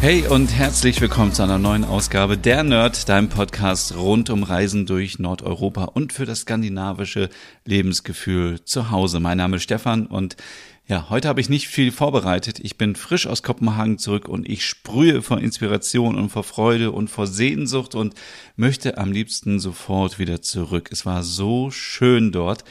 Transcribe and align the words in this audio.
Hey 0.00 0.24
und 0.28 0.46
herzlich 0.54 1.00
willkommen 1.00 1.32
zu 1.32 1.42
einer 1.42 1.58
neuen 1.58 1.82
Ausgabe 1.82 2.38
der 2.38 2.62
Nerd, 2.62 3.08
deinem 3.08 3.28
Podcast 3.28 3.96
rund 3.96 4.30
um 4.30 4.44
Reisen 4.44 4.86
durch 4.86 5.18
Nordeuropa 5.18 5.84
und 5.86 6.12
für 6.12 6.24
das 6.24 6.42
skandinavische 6.42 7.28
Lebensgefühl 7.64 8.64
zu 8.64 8.92
Hause. 8.92 9.18
Mein 9.18 9.38
Name 9.38 9.56
ist 9.56 9.64
Stefan 9.64 10.06
und 10.06 10.36
ja, 10.86 11.10
heute 11.10 11.26
habe 11.26 11.40
ich 11.40 11.48
nicht 11.48 11.66
viel 11.66 11.90
vorbereitet. 11.90 12.60
Ich 12.60 12.78
bin 12.78 12.94
frisch 12.94 13.26
aus 13.26 13.42
Kopenhagen 13.42 13.98
zurück 13.98 14.28
und 14.28 14.48
ich 14.48 14.64
sprühe 14.64 15.20
vor 15.20 15.40
Inspiration 15.40 16.14
und 16.14 16.28
vor 16.30 16.44
Freude 16.44 16.92
und 16.92 17.10
vor 17.10 17.26
Sehnsucht 17.26 17.96
und 17.96 18.14
möchte 18.54 18.98
am 18.98 19.10
liebsten 19.10 19.58
sofort 19.58 20.20
wieder 20.20 20.40
zurück. 20.42 20.90
Es 20.92 21.06
war 21.06 21.24
so 21.24 21.72
schön 21.72 22.30
dort. 22.30 22.62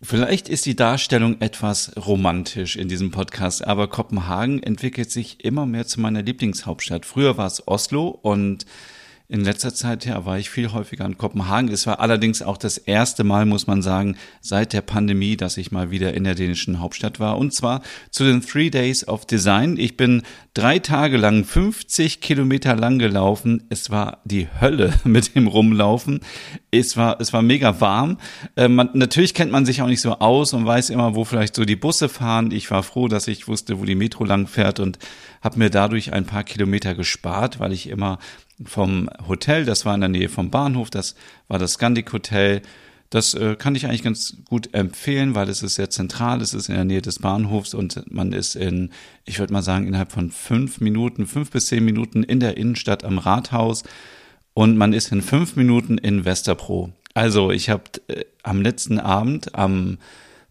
Vielleicht 0.00 0.48
ist 0.48 0.64
die 0.64 0.76
Darstellung 0.76 1.40
etwas 1.40 1.90
romantisch 1.96 2.76
in 2.76 2.86
diesem 2.86 3.10
Podcast, 3.10 3.66
aber 3.66 3.88
Kopenhagen 3.88 4.62
entwickelt 4.62 5.10
sich 5.10 5.44
immer 5.44 5.66
mehr 5.66 5.88
zu 5.88 6.00
meiner 6.00 6.22
Lieblingshauptstadt. 6.22 7.04
Früher 7.04 7.36
war 7.36 7.48
es 7.48 7.66
Oslo 7.66 8.06
und 8.08 8.64
in 9.30 9.44
letzter 9.44 9.74
Zeit 9.74 10.06
ja, 10.06 10.24
war 10.24 10.38
ich 10.38 10.48
viel 10.48 10.72
häufiger 10.72 11.04
in 11.04 11.18
Kopenhagen. 11.18 11.70
Es 11.70 11.86
war 11.86 12.00
allerdings 12.00 12.40
auch 12.40 12.56
das 12.56 12.78
erste 12.78 13.24
Mal, 13.24 13.44
muss 13.44 13.66
man 13.66 13.82
sagen, 13.82 14.16
seit 14.40 14.72
der 14.72 14.80
Pandemie, 14.80 15.36
dass 15.36 15.58
ich 15.58 15.70
mal 15.70 15.90
wieder 15.90 16.14
in 16.14 16.24
der 16.24 16.34
dänischen 16.34 16.80
Hauptstadt 16.80 17.20
war. 17.20 17.36
Und 17.36 17.52
zwar 17.52 17.82
zu 18.10 18.24
den 18.24 18.40
Three 18.40 18.70
Days 18.70 19.06
of 19.06 19.26
Design. 19.26 19.76
Ich 19.76 19.98
bin 19.98 20.22
drei 20.54 20.78
Tage 20.78 21.18
lang 21.18 21.44
50 21.44 22.22
Kilometer 22.22 22.74
lang 22.74 22.98
gelaufen. 22.98 23.64
Es 23.68 23.90
war 23.90 24.22
die 24.24 24.48
Hölle 24.62 24.94
mit 25.04 25.34
dem 25.34 25.46
Rumlaufen. 25.46 26.20
Es 26.70 26.96
war, 26.96 27.20
es 27.20 27.34
war 27.34 27.42
mega 27.42 27.82
warm. 27.82 28.16
Äh, 28.56 28.68
man, 28.68 28.88
natürlich 28.94 29.34
kennt 29.34 29.52
man 29.52 29.66
sich 29.66 29.82
auch 29.82 29.88
nicht 29.88 30.00
so 30.00 30.20
aus 30.20 30.54
und 30.54 30.64
weiß 30.64 30.88
immer, 30.88 31.14
wo 31.14 31.26
vielleicht 31.26 31.54
so 31.54 31.66
die 31.66 31.76
Busse 31.76 32.08
fahren. 32.08 32.50
Ich 32.50 32.70
war 32.70 32.82
froh, 32.82 33.08
dass 33.08 33.28
ich 33.28 33.46
wusste, 33.46 33.78
wo 33.78 33.84
die 33.84 33.94
Metro 33.94 34.24
lang 34.24 34.46
fährt 34.46 34.80
und 34.80 34.98
habe 35.42 35.58
mir 35.58 35.68
dadurch 35.68 36.14
ein 36.14 36.24
paar 36.24 36.44
Kilometer 36.44 36.94
gespart, 36.94 37.60
weil 37.60 37.72
ich 37.72 37.90
immer 37.90 38.18
vom 38.64 39.08
Hotel, 39.26 39.64
das 39.64 39.84
war 39.84 39.94
in 39.94 40.00
der 40.00 40.08
Nähe 40.08 40.28
vom 40.28 40.50
Bahnhof, 40.50 40.90
das 40.90 41.14
war 41.48 41.58
das 41.58 41.74
Scandic 41.74 42.12
Hotel. 42.12 42.62
Das 43.10 43.32
äh, 43.32 43.56
kann 43.56 43.74
ich 43.74 43.86
eigentlich 43.86 44.02
ganz 44.02 44.36
gut 44.44 44.74
empfehlen, 44.74 45.34
weil 45.34 45.48
es 45.48 45.62
ist 45.62 45.76
sehr 45.76 45.88
zentral, 45.88 46.42
es 46.42 46.52
ist 46.52 46.68
in 46.68 46.74
der 46.74 46.84
Nähe 46.84 47.00
des 47.00 47.20
Bahnhofs 47.20 47.72
und 47.72 48.04
man 48.12 48.32
ist 48.32 48.54
in, 48.54 48.90
ich 49.24 49.38
würde 49.38 49.52
mal 49.52 49.62
sagen, 49.62 49.86
innerhalb 49.86 50.12
von 50.12 50.30
fünf 50.30 50.80
Minuten, 50.82 51.26
fünf 51.26 51.50
bis 51.50 51.68
zehn 51.68 51.84
Minuten 51.84 52.22
in 52.22 52.38
der 52.38 52.58
Innenstadt 52.58 53.04
am 53.04 53.16
Rathaus 53.16 53.82
und 54.52 54.76
man 54.76 54.92
ist 54.92 55.10
in 55.10 55.22
fünf 55.22 55.56
Minuten 55.56 55.96
in 55.96 56.26
Westerpro. 56.26 56.92
Also 57.14 57.50
ich 57.50 57.70
habe 57.70 57.84
äh, 58.08 58.24
am 58.42 58.60
letzten 58.60 58.98
Abend, 58.98 59.54
am 59.54 59.96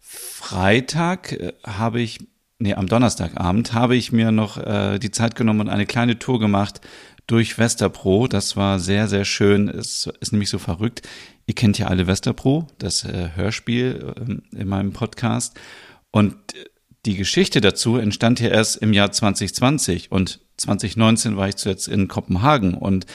Freitag, 0.00 1.32
äh, 1.32 1.52
habe 1.64 2.00
ich 2.00 2.18
nee, 2.58 2.74
am 2.74 2.86
Donnerstagabend 2.86 3.72
habe 3.72 3.96
ich 3.96 4.12
mir 4.12 4.30
noch 4.32 4.58
äh, 4.58 4.98
die 4.98 5.10
Zeit 5.10 5.34
genommen 5.34 5.60
und 5.60 5.68
eine 5.68 5.86
kleine 5.86 6.18
Tour 6.18 6.38
gemacht 6.38 6.80
durch 7.26 7.58
Westerpro. 7.58 8.26
Das 8.26 8.56
war 8.56 8.78
sehr, 8.78 9.08
sehr 9.08 9.24
schön. 9.24 9.68
Es 9.68 10.08
ist 10.20 10.32
nämlich 10.32 10.50
so 10.50 10.58
verrückt. 10.58 11.02
Ihr 11.46 11.54
kennt 11.54 11.78
ja 11.78 11.86
alle 11.86 12.06
Westerpro, 12.06 12.66
das 12.78 13.04
äh, 13.04 13.30
Hörspiel 13.34 14.14
äh, 14.16 14.58
in 14.60 14.68
meinem 14.68 14.92
Podcast. 14.92 15.58
Und 16.10 16.36
die 17.06 17.16
Geschichte 17.16 17.60
dazu 17.60 17.96
entstand 17.96 18.40
ja 18.40 18.48
erst 18.48 18.76
im 18.76 18.92
Jahr 18.92 19.12
2020 19.12 20.10
und 20.10 20.40
2019 20.56 21.36
war 21.36 21.48
ich 21.48 21.56
zuletzt 21.56 21.86
in 21.86 22.08
Kopenhagen 22.08 22.74
und 22.74 23.06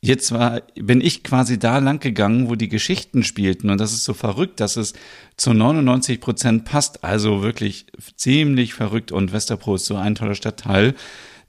jetzt 0.00 0.32
war, 0.32 0.62
bin 0.74 1.00
ich 1.00 1.22
quasi 1.22 1.58
da 1.58 1.78
lang 1.78 2.00
gegangen, 2.00 2.48
wo 2.48 2.54
die 2.54 2.68
Geschichten 2.68 3.22
spielten 3.22 3.70
und 3.70 3.78
das 3.78 3.92
ist 3.92 4.04
so 4.04 4.14
verrückt, 4.14 4.60
dass 4.60 4.76
es 4.76 4.94
zu 5.36 5.52
99 5.52 6.20
Prozent 6.20 6.64
passt. 6.64 7.04
Also 7.04 7.42
wirklich 7.42 7.86
ziemlich 8.16 8.74
verrückt 8.74 9.12
und 9.12 9.32
Westerpro 9.32 9.74
ist 9.74 9.86
so 9.86 9.96
ein 9.96 10.14
toller 10.14 10.34
Stadtteil. 10.34 10.94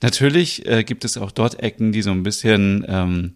Natürlich 0.01 0.65
äh, 0.65 0.83
gibt 0.83 1.05
es 1.05 1.17
auch 1.17 1.31
dort 1.31 1.59
Ecken, 1.59 1.91
die 1.91 2.01
so 2.01 2.11
ein 2.11 2.23
bisschen 2.23 2.85
ähm, 2.87 3.35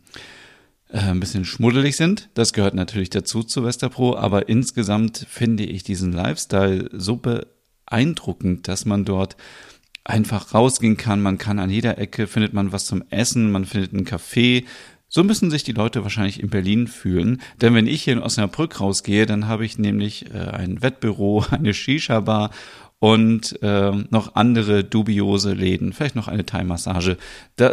äh, 0.90 1.00
ein 1.00 1.20
bisschen 1.20 1.46
schmuddelig 1.46 1.96
sind. 1.96 2.30
Das 2.34 2.54
gehört 2.54 2.74
natürlich 2.74 3.10
dazu 3.10 3.44
zu 3.44 3.64
Westerpro, 3.64 4.18
aber 4.18 4.50
insgesamt 4.50 5.26
finde 5.30 5.64
ich 5.64 5.84
diesen 5.84 6.12
Lifestyle 6.12 6.90
so 6.92 7.18
beeindruckend, 7.18 8.68
dass 8.68 8.86
man 8.86 9.06
dort 9.06 9.38
einfach 10.04 10.54
rausgehen 10.54 10.98
kann. 10.98 11.22
Man 11.22 11.38
kann 11.38 11.60
an 11.60 11.70
jeder 11.70 11.98
Ecke 11.98 12.28
findet 12.28 12.54
man 12.54 12.72
was 12.72 12.86
zum 12.86 13.04
Essen, 13.10 13.52
man 13.52 13.66
findet 13.66 13.94
einen 13.94 14.06
Café. 14.06 14.66
So 15.16 15.24
müssen 15.24 15.50
sich 15.50 15.64
die 15.64 15.72
Leute 15.72 16.04
wahrscheinlich 16.04 16.44
in 16.44 16.50
Berlin 16.50 16.88
fühlen. 16.88 17.42
Denn 17.62 17.74
wenn 17.74 17.88
ich 17.88 18.04
hier 18.04 18.12
in 18.12 18.20
Osnabrück 18.20 18.82
rausgehe, 18.82 19.26
dann 19.26 19.48
habe 19.48 19.64
ich 19.64 19.80
nämlich 19.80 20.26
äh, 20.34 20.40
ein 20.40 20.82
Wettbüro, 20.82 21.46
eine 21.52 21.74
Shisha-Bar 21.74 22.52
und 23.00 23.58
äh, 23.62 23.92
noch 24.10 24.36
andere 24.36 24.84
dubiose 24.84 25.54
Läden, 25.54 25.94
vielleicht 25.94 26.18
noch 26.18 26.28
eine 26.28 26.46
Thai-Massage. 26.46 27.16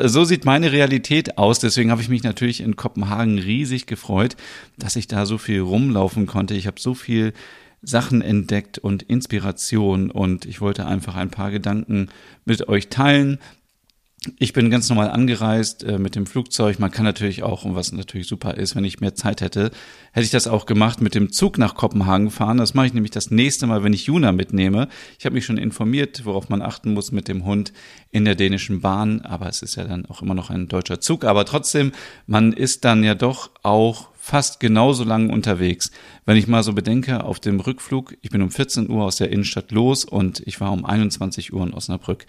so 0.04 0.22
sieht 0.22 0.44
meine 0.44 0.70
Realität 0.70 1.36
aus. 1.36 1.58
Deswegen 1.58 1.90
habe 1.90 2.00
ich 2.00 2.08
mich 2.08 2.22
natürlich 2.22 2.60
in 2.60 2.76
Kopenhagen 2.76 3.40
riesig 3.40 3.86
gefreut, 3.86 4.36
dass 4.78 4.94
ich 4.94 5.08
da 5.08 5.26
so 5.26 5.36
viel 5.36 5.62
rumlaufen 5.62 6.26
konnte. 6.26 6.54
Ich 6.54 6.68
habe 6.68 6.78
so 6.78 6.94
viel 6.94 7.32
Sachen 7.82 8.22
entdeckt 8.22 8.78
und 8.78 9.02
Inspiration 9.02 10.12
und 10.12 10.44
ich 10.44 10.60
wollte 10.60 10.86
einfach 10.86 11.16
ein 11.16 11.30
paar 11.30 11.50
Gedanken 11.50 12.08
mit 12.44 12.68
euch 12.68 12.88
teilen. 12.88 13.40
Ich 14.38 14.52
bin 14.52 14.70
ganz 14.70 14.88
normal 14.88 15.10
angereist 15.10 15.82
äh, 15.82 15.98
mit 15.98 16.14
dem 16.14 16.26
Flugzeug. 16.26 16.78
Man 16.78 16.92
kann 16.92 17.04
natürlich 17.04 17.42
auch, 17.42 17.64
und 17.64 17.74
was 17.74 17.90
natürlich 17.90 18.28
super 18.28 18.56
ist, 18.56 18.76
wenn 18.76 18.84
ich 18.84 19.00
mehr 19.00 19.16
Zeit 19.16 19.40
hätte, 19.40 19.72
hätte 20.12 20.24
ich 20.24 20.30
das 20.30 20.46
auch 20.46 20.64
gemacht, 20.64 21.00
mit 21.00 21.16
dem 21.16 21.32
Zug 21.32 21.58
nach 21.58 21.74
Kopenhagen 21.74 22.30
fahren. 22.30 22.58
Das 22.58 22.74
mache 22.74 22.86
ich 22.86 22.94
nämlich 22.94 23.10
das 23.10 23.32
nächste 23.32 23.66
Mal, 23.66 23.82
wenn 23.82 23.92
ich 23.92 24.06
Juna 24.06 24.30
mitnehme. 24.30 24.88
Ich 25.18 25.24
habe 25.24 25.34
mich 25.34 25.44
schon 25.44 25.58
informiert, 25.58 26.24
worauf 26.24 26.48
man 26.48 26.62
achten 26.62 26.94
muss 26.94 27.10
mit 27.10 27.26
dem 27.26 27.44
Hund 27.44 27.72
in 28.12 28.24
der 28.24 28.36
dänischen 28.36 28.80
Bahn. 28.80 29.22
Aber 29.22 29.48
es 29.48 29.60
ist 29.60 29.74
ja 29.74 29.84
dann 29.84 30.06
auch 30.06 30.22
immer 30.22 30.34
noch 30.34 30.50
ein 30.50 30.68
deutscher 30.68 31.00
Zug. 31.00 31.24
Aber 31.24 31.44
trotzdem, 31.44 31.90
man 32.28 32.52
ist 32.52 32.84
dann 32.84 33.02
ja 33.02 33.16
doch 33.16 33.50
auch 33.64 34.08
fast 34.16 34.60
genauso 34.60 35.02
lang 35.02 35.30
unterwegs. 35.30 35.90
Wenn 36.26 36.36
ich 36.36 36.46
mal 36.46 36.62
so 36.62 36.74
bedenke, 36.74 37.24
auf 37.24 37.40
dem 37.40 37.58
Rückflug, 37.58 38.16
ich 38.22 38.30
bin 38.30 38.40
um 38.40 38.52
14 38.52 38.88
Uhr 38.88 39.02
aus 39.02 39.16
der 39.16 39.32
Innenstadt 39.32 39.72
los 39.72 40.04
und 40.04 40.38
ich 40.46 40.60
war 40.60 40.70
um 40.70 40.84
21 40.84 41.52
Uhr 41.52 41.66
in 41.66 41.74
Osnabrück. 41.74 42.26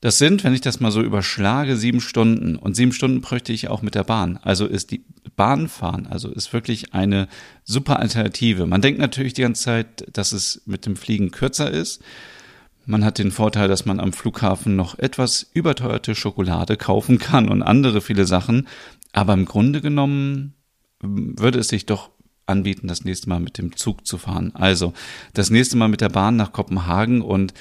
Das 0.00 0.16
sind, 0.16 0.44
wenn 0.44 0.54
ich 0.54 0.62
das 0.62 0.80
mal 0.80 0.90
so 0.90 1.02
überschlage, 1.02 1.76
sieben 1.76 2.00
Stunden. 2.00 2.56
Und 2.56 2.74
sieben 2.74 2.92
Stunden 2.92 3.20
bräuchte 3.20 3.52
ich 3.52 3.68
auch 3.68 3.82
mit 3.82 3.94
der 3.94 4.04
Bahn. 4.04 4.38
Also 4.42 4.66
ist 4.66 4.90
die 4.90 5.04
Bahnfahren, 5.36 6.06
also 6.06 6.30
ist 6.30 6.52
wirklich 6.52 6.94
eine 6.94 7.28
super 7.64 7.98
Alternative. 7.98 8.66
Man 8.66 8.80
denkt 8.80 8.98
natürlich 8.98 9.34
die 9.34 9.42
ganze 9.42 9.62
Zeit, 9.62 10.06
dass 10.12 10.32
es 10.32 10.62
mit 10.64 10.86
dem 10.86 10.96
Fliegen 10.96 11.30
kürzer 11.30 11.70
ist. 11.70 12.02
Man 12.86 13.04
hat 13.04 13.18
den 13.18 13.30
Vorteil, 13.30 13.68
dass 13.68 13.84
man 13.84 14.00
am 14.00 14.14
Flughafen 14.14 14.74
noch 14.74 14.98
etwas 14.98 15.50
überteuerte 15.52 16.14
Schokolade 16.14 16.78
kaufen 16.78 17.18
kann 17.18 17.50
und 17.50 17.62
andere 17.62 18.00
viele 18.00 18.24
Sachen. 18.24 18.68
Aber 19.12 19.34
im 19.34 19.44
Grunde 19.44 19.82
genommen 19.82 20.54
würde 21.02 21.58
es 21.58 21.68
sich 21.68 21.84
doch 21.84 22.10
anbieten, 22.46 22.88
das 22.88 23.04
nächste 23.04 23.28
Mal 23.28 23.40
mit 23.40 23.58
dem 23.58 23.76
Zug 23.76 24.06
zu 24.06 24.18
fahren. 24.18 24.52
Also 24.54 24.94
das 25.34 25.50
nächste 25.50 25.76
Mal 25.76 25.88
mit 25.88 26.00
der 26.00 26.08
Bahn 26.08 26.36
nach 26.36 26.52
Kopenhagen 26.52 27.20
und 27.22 27.52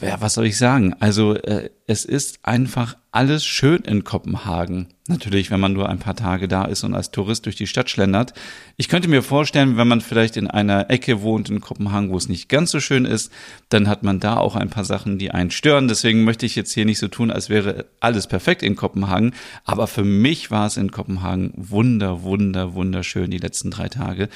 ja, 0.00 0.20
was 0.20 0.34
soll 0.34 0.46
ich 0.46 0.56
sagen? 0.56 0.94
Also 1.00 1.34
äh, 1.34 1.68
es 1.86 2.04
ist 2.04 2.40
einfach 2.42 2.96
alles 3.10 3.44
schön 3.44 3.82
in 3.82 4.04
Kopenhagen. 4.04 4.88
Natürlich, 5.06 5.50
wenn 5.50 5.60
man 5.60 5.74
nur 5.74 5.88
ein 5.88 5.98
paar 5.98 6.16
Tage 6.16 6.48
da 6.48 6.64
ist 6.64 6.82
und 6.82 6.94
als 6.94 7.10
Tourist 7.10 7.44
durch 7.44 7.56
die 7.56 7.66
Stadt 7.66 7.90
schlendert. 7.90 8.32
Ich 8.78 8.88
könnte 8.88 9.08
mir 9.08 9.22
vorstellen, 9.22 9.76
wenn 9.76 9.88
man 9.88 10.00
vielleicht 10.00 10.38
in 10.38 10.46
einer 10.46 10.88
Ecke 10.88 11.20
wohnt 11.20 11.50
in 11.50 11.60
Kopenhagen, 11.60 12.10
wo 12.10 12.16
es 12.16 12.28
nicht 12.28 12.48
ganz 12.48 12.70
so 12.70 12.80
schön 12.80 13.04
ist, 13.04 13.30
dann 13.68 13.86
hat 13.86 14.02
man 14.02 14.18
da 14.18 14.38
auch 14.38 14.56
ein 14.56 14.70
paar 14.70 14.84
Sachen, 14.86 15.18
die 15.18 15.30
einen 15.30 15.50
stören. 15.50 15.88
Deswegen 15.88 16.24
möchte 16.24 16.46
ich 16.46 16.56
jetzt 16.56 16.72
hier 16.72 16.86
nicht 16.86 16.98
so 16.98 17.08
tun, 17.08 17.30
als 17.30 17.50
wäre 17.50 17.84
alles 18.00 18.26
perfekt 18.26 18.62
in 18.62 18.76
Kopenhagen. 18.76 19.34
Aber 19.64 19.86
für 19.88 20.04
mich 20.04 20.50
war 20.50 20.66
es 20.66 20.78
in 20.78 20.90
Kopenhagen 20.90 21.52
wunder, 21.56 22.22
wunder, 22.22 22.72
wunderschön 22.72 23.30
die 23.30 23.38
letzten 23.38 23.70
drei 23.70 23.88
Tage. 23.88 24.30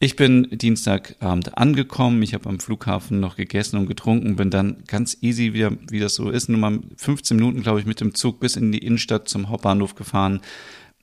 Ich 0.00 0.14
bin 0.14 0.46
Dienstagabend 0.52 1.58
angekommen, 1.58 2.22
ich 2.22 2.32
habe 2.32 2.48
am 2.48 2.60
Flughafen 2.60 3.18
noch 3.18 3.34
gegessen 3.34 3.78
und 3.78 3.88
getrunken, 3.88 4.36
bin 4.36 4.48
dann 4.48 4.84
ganz 4.86 5.18
easy 5.22 5.54
wieder, 5.54 5.72
wie 5.90 5.98
das 5.98 6.14
so 6.14 6.30
ist, 6.30 6.48
nur 6.48 6.60
mal 6.60 6.78
15 6.96 7.36
Minuten, 7.36 7.62
glaube 7.62 7.80
ich, 7.80 7.86
mit 7.86 8.00
dem 8.00 8.14
Zug 8.14 8.38
bis 8.38 8.54
in 8.54 8.70
die 8.70 8.78
Innenstadt 8.78 9.28
zum 9.28 9.48
Hauptbahnhof 9.48 9.96
gefahren. 9.96 10.40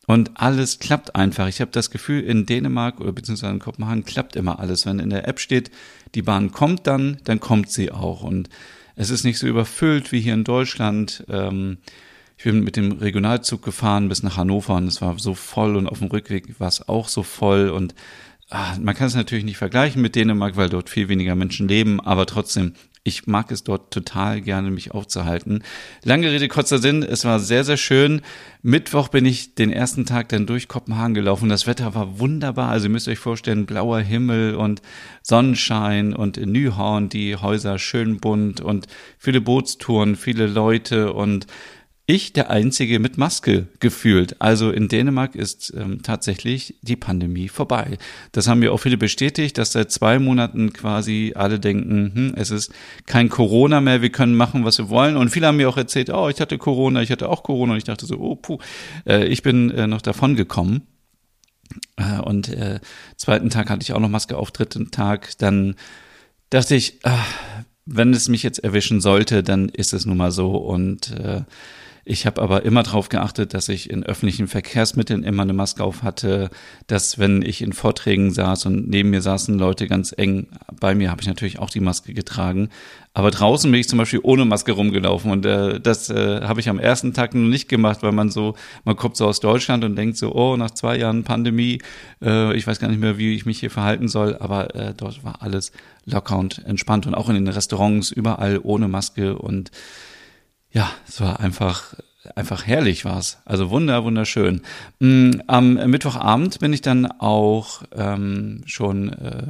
Und 0.08 0.32
alles 0.36 0.80
klappt 0.80 1.14
einfach. 1.14 1.50
Ich 1.50 1.60
habe 1.60 1.72
das 1.72 1.92
Gefühl, 1.92 2.22
in 2.22 2.46
Dänemark 2.46 3.02
oder 3.02 3.12
beziehungsweise 3.12 3.52
in 3.52 3.60
Kopenhagen 3.60 4.06
klappt 4.06 4.38
immer 4.38 4.60
alles. 4.60 4.86
Wenn 4.86 5.00
in 5.00 5.10
der 5.10 5.28
App 5.28 5.42
steht, 5.42 5.72
die 6.14 6.22
Bahn 6.22 6.52
kommt 6.52 6.88
dann, 6.88 7.18
dann 7.26 7.42
kommt 7.42 7.70
sie 7.72 7.92
auch. 7.92 8.22
Und 8.22 8.48
es 8.96 9.10
ist 9.10 9.26
nicht 9.26 9.40
so 9.40 9.48
überfüllt 9.48 10.14
wie 10.14 10.22
hier 10.22 10.36
in 10.36 10.46
Deutschland. 10.46 11.26
Ähm, 11.28 11.80
ich 12.38 12.46
bin 12.46 12.64
mit 12.64 12.76
dem 12.78 12.94
Regionalzug 12.94 13.62
gefahren 13.62 14.08
bis 14.08 14.24
nach 14.24 14.38
Hannover 14.38 14.76
und 14.76 14.88
es 14.88 15.02
war 15.02 15.18
so 15.20 15.34
voll 15.34 15.76
und 15.76 15.88
auf 15.88 16.00
dem 16.00 16.08
Rückweg 16.08 16.60
war 16.60 16.68
es 16.68 16.88
auch 16.88 17.08
so 17.10 17.24
voll 17.24 17.70
und 17.70 17.96
ah, 18.56 18.78
man 18.82 18.96
kann 18.96 19.08
es 19.08 19.16
natürlich 19.16 19.44
nicht 19.44 19.58
vergleichen 19.58 20.02
mit 20.02 20.16
Dänemark, 20.16 20.56
weil 20.56 20.70
dort 20.70 20.90
viel 20.90 21.10
weniger 21.10 21.36
Menschen 21.36 21.68
leben, 21.68 22.00
aber 22.00 22.26
trotzdem, 22.26 22.74
ich 23.04 23.28
mag 23.28 23.52
es 23.52 23.64
dort 23.64 23.94
total 23.94 24.42
gerne, 24.42 24.72
mich 24.72 24.92
aufzuhalten. 24.92 25.62
Lange 26.04 26.32
Rede, 26.32 26.48
kurzer 26.48 26.80
Sinn, 26.80 27.04
es 27.04 27.26
war 27.26 27.40
sehr, 27.40 27.64
sehr 27.64 27.78
schön. 27.78 28.22
Mittwoch 28.64 29.10
bin 29.10 29.26
ich 29.26 29.54
den 29.54 29.72
ersten 29.72 30.06
Tag 30.06 30.30
dann 30.30 30.48
durch 30.48 30.68
Kopenhagen 30.68 31.14
gelaufen. 31.14 31.50
Das 31.50 31.68
Wetter 31.68 31.94
war 31.94 32.18
wunderbar. 32.20 32.70
Also 32.70 32.88
ihr 32.88 32.92
müsst 32.92 33.08
euch 33.08 33.20
vorstellen, 33.20 33.68
blauer 33.68 34.00
Himmel 34.00 34.56
und 34.56 34.82
Sonnenschein 35.22 36.16
und 36.16 36.38
in 36.38 36.52
Nyhorn 36.52 37.10
die 37.10 37.36
Häuser 37.36 37.78
schön 37.78 38.18
bunt 38.20 38.62
und 38.62 38.88
viele 39.20 39.42
Bootstouren, 39.42 40.16
viele 40.16 40.48
Leute 40.48 41.14
und 41.14 41.46
ich 42.08 42.34
der 42.34 42.52
Einzige 42.52 43.00
mit 43.00 43.18
Maske 43.18 43.68
gefühlt. 43.80 44.40
Also 44.40 44.70
in 44.70 44.88
Dänemark 44.88 45.36
ist 45.36 45.74
ähm, 45.76 46.04
tatsächlich 46.04 46.76
die 46.82 46.96
Pandemie 46.96 47.50
vorbei. 47.50 47.98
Das 48.32 48.48
haben 48.48 48.60
mir 48.60 48.74
auch 48.74 48.78
viele 48.78 48.98
bestätigt, 48.98 49.58
dass 49.58 49.72
seit 49.72 49.92
zwei 49.92 50.20
Monaten 50.20 50.72
quasi 50.72 51.34
alle 51.36 51.60
denken, 51.60 52.12
hm, 52.14 52.34
es 52.36 52.52
ist 52.52 52.72
kein 53.08 53.30
Corona 53.30 53.82
mehr, 53.82 54.04
wir 54.04 54.12
können 54.12 54.36
machen, 54.36 54.66
was 54.66 54.78
wir 54.78 54.90
wollen. 54.90 55.18
Und 55.18 55.30
viele 55.30 55.48
haben 55.48 55.58
mir 55.58 55.68
auch 55.68 55.78
erzählt, 55.78 56.12
oh, 56.12 56.30
ich 56.30 56.40
hatte 56.40 56.60
Corona, 56.60 57.02
ich 57.02 57.12
hatte 57.12 57.28
auch 57.28 57.42
Corona. 57.42 57.74
Und 57.74 57.80
ich 57.80 57.86
dachte 57.86 58.06
so, 58.06 58.18
oh, 58.20 58.36
puh, 58.36 58.60
äh, 59.08 59.26
ich 59.26 59.42
bin 59.42 59.72
äh, 59.72 59.88
noch 59.88 60.02
davon 60.02 60.36
gekommen. 60.36 60.84
Äh, 61.98 62.20
und 62.20 62.50
äh, 62.50 62.80
zweiten 63.18 63.50
Tag 63.50 63.72
hatte 63.72 63.82
ich 63.82 63.94
auch 63.94 64.00
noch 64.00 64.10
Maske 64.10 64.38
auf, 64.38 64.52
dritten 64.52 64.92
Tag, 64.92 65.38
dann 65.40 65.76
dachte 66.52 66.76
ich, 66.76 67.00
ach, 67.04 67.26
wenn 67.86 68.14
es 68.14 68.30
mich 68.30 68.44
jetzt 68.44 68.60
erwischen 68.60 69.02
sollte, 69.02 69.44
dann 69.44 69.70
ist 69.70 69.94
es 69.94 70.06
nun 70.06 70.18
mal 70.18 70.32
so. 70.32 70.56
Und 70.56 71.12
äh, 71.12 71.42
ich 72.08 72.28
habe 72.28 72.40
aber 72.40 72.64
immer 72.64 72.84
darauf 72.84 73.10
geachtet, 73.10 73.56
dass 73.56 73.68
ich 73.68 73.90
in 73.90 74.04
öffentlichen 74.04 74.48
Verkehrsmitteln 74.48 75.24
immer 75.24 75.42
eine 75.42 75.54
Maske 75.54 75.84
auf 75.84 76.04
hatte, 76.04 76.52
dass 76.86 77.18
wenn 77.18 77.42
ich 77.42 77.64
in 77.64 77.74
Vorträgen 77.74 78.32
saß 78.32 78.68
und 78.68 78.88
neben 78.88 79.10
mir 79.10 79.24
saßen 79.24 79.58
Leute 79.58 79.88
ganz 79.88 80.14
eng 80.16 80.46
bei 80.80 80.94
mir, 80.94 81.10
habe 81.10 81.22
ich 81.22 81.28
natürlich 81.28 81.58
auch 81.58 81.72
die 81.72 81.80
Maske 81.80 82.14
getragen. 82.14 82.70
Aber 83.16 83.32
draußen 83.32 83.72
bin 83.72 83.80
ich 83.80 83.90
zum 83.90 83.98
Beispiel 83.98 84.20
ohne 84.22 84.46
Maske 84.46 84.74
rumgelaufen 84.74 85.32
und 85.32 85.48
äh, 85.48 85.80
das 85.80 86.12
äh, 86.12 86.42
habe 86.42 86.60
ich 86.60 86.70
am 86.70 86.78
ersten 86.78 87.14
Tag 87.14 87.34
noch 87.34 87.50
nicht 87.50 87.70
gemacht, 87.70 88.04
weil 88.04 88.12
man 88.12 88.30
so, 88.30 88.54
man 88.84 88.96
kommt 88.96 89.18
so 89.18 89.26
aus 89.26 89.40
Deutschland 89.40 89.84
und 89.84 89.96
denkt 89.96 90.18
so, 90.18 90.32
oh, 90.36 90.58
nach 90.58 90.72
zwei 90.72 90.98
Jahren 90.98 91.24
Pandemie, 91.24 91.82
äh, 92.22 92.56
ich 92.56 92.68
weiß 92.68 92.80
gar 92.80 92.90
nicht 92.90 93.02
mehr, 93.02 93.18
wie 93.18 93.34
ich 93.34 93.48
mich 93.48 93.60
hier 93.60 93.72
verhalten 93.72 94.10
soll, 94.10 94.38
aber 94.38 94.76
äh, 94.76 94.94
dort 94.96 95.24
war 95.24 95.42
alles 95.42 95.72
locker 96.06 96.38
und 96.38 96.64
entspannt 96.66 97.08
und 97.08 97.16
auch 97.16 97.30
in 97.30 97.36
den 97.36 97.48
Restaurants 97.48 98.12
überall 98.12 98.60
ohne 98.62 98.88
Maske 98.88 99.40
und 99.40 99.72
ja, 100.76 100.92
es 101.08 101.22
war 101.22 101.40
einfach 101.40 101.96
einfach 102.36 102.68
herrlich 102.68 103.06
war's. 103.06 103.40
Also 103.46 103.70
wunder, 103.70 104.04
wunderschön. 104.04 104.62
Mm, 105.00 105.32
am 105.48 105.76
Mittwochabend 105.90 106.60
bin 106.60 106.74
ich 106.74 106.82
dann 106.82 107.06
auch 107.06 107.84
ähm, 107.96 108.62
schon, 108.66 109.10
äh, 109.14 109.48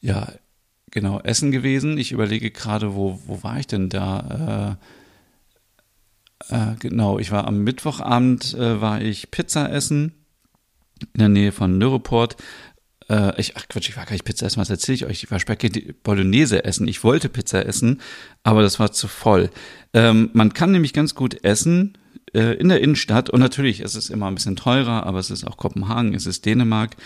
ja, 0.00 0.26
genau, 0.90 1.20
essen 1.20 1.52
gewesen. 1.52 1.96
Ich 1.96 2.10
überlege 2.10 2.50
gerade, 2.50 2.96
wo, 2.96 3.20
wo 3.26 3.42
war 3.44 3.60
ich 3.60 3.68
denn 3.68 3.88
da? 3.88 4.78
Äh, 6.50 6.54
äh, 6.54 6.74
genau, 6.80 7.20
ich 7.20 7.30
war 7.30 7.46
am 7.46 7.62
Mittwochabend, 7.62 8.54
äh, 8.54 8.80
war 8.80 9.00
ich 9.00 9.30
Pizza 9.30 9.70
essen 9.70 10.12
in 11.12 11.20
der 11.20 11.28
Nähe 11.28 11.52
von 11.52 11.78
Nürreport. 11.78 12.36
Äh, 13.08 13.40
ich, 13.40 13.56
ach 13.56 13.66
Quatsch, 13.68 13.88
ich 13.88 13.96
war 13.96 14.04
gar 14.04 14.12
nicht 14.12 14.24
Pizza 14.24 14.46
essen, 14.46 14.60
was 14.60 14.70
erzähle 14.70 14.96
ich 14.96 15.06
euch? 15.06 15.22
Ich 15.22 15.30
war 15.30 15.40
Spaghetti 15.40 15.94
Bolognese 16.02 16.64
essen. 16.64 16.88
Ich 16.88 17.04
wollte 17.04 17.28
Pizza 17.28 17.64
essen, 17.66 18.00
aber 18.42 18.62
das 18.62 18.78
war 18.78 18.92
zu 18.92 19.08
voll. 19.08 19.50
Ähm, 19.94 20.30
man 20.32 20.52
kann 20.52 20.72
nämlich 20.72 20.92
ganz 20.92 21.14
gut 21.14 21.44
essen 21.44 21.96
äh, 22.34 22.54
in 22.54 22.68
der 22.68 22.80
Innenstadt 22.80 23.30
und 23.30 23.40
natürlich 23.40 23.80
ist 23.80 23.94
es 23.94 24.10
immer 24.10 24.26
ein 24.26 24.34
bisschen 24.34 24.56
teurer, 24.56 25.04
aber 25.06 25.18
es 25.18 25.30
ist 25.30 25.46
auch 25.46 25.56
Kopenhagen, 25.56 26.14
es 26.14 26.26
ist 26.26 26.46
Dänemark. 26.46 26.96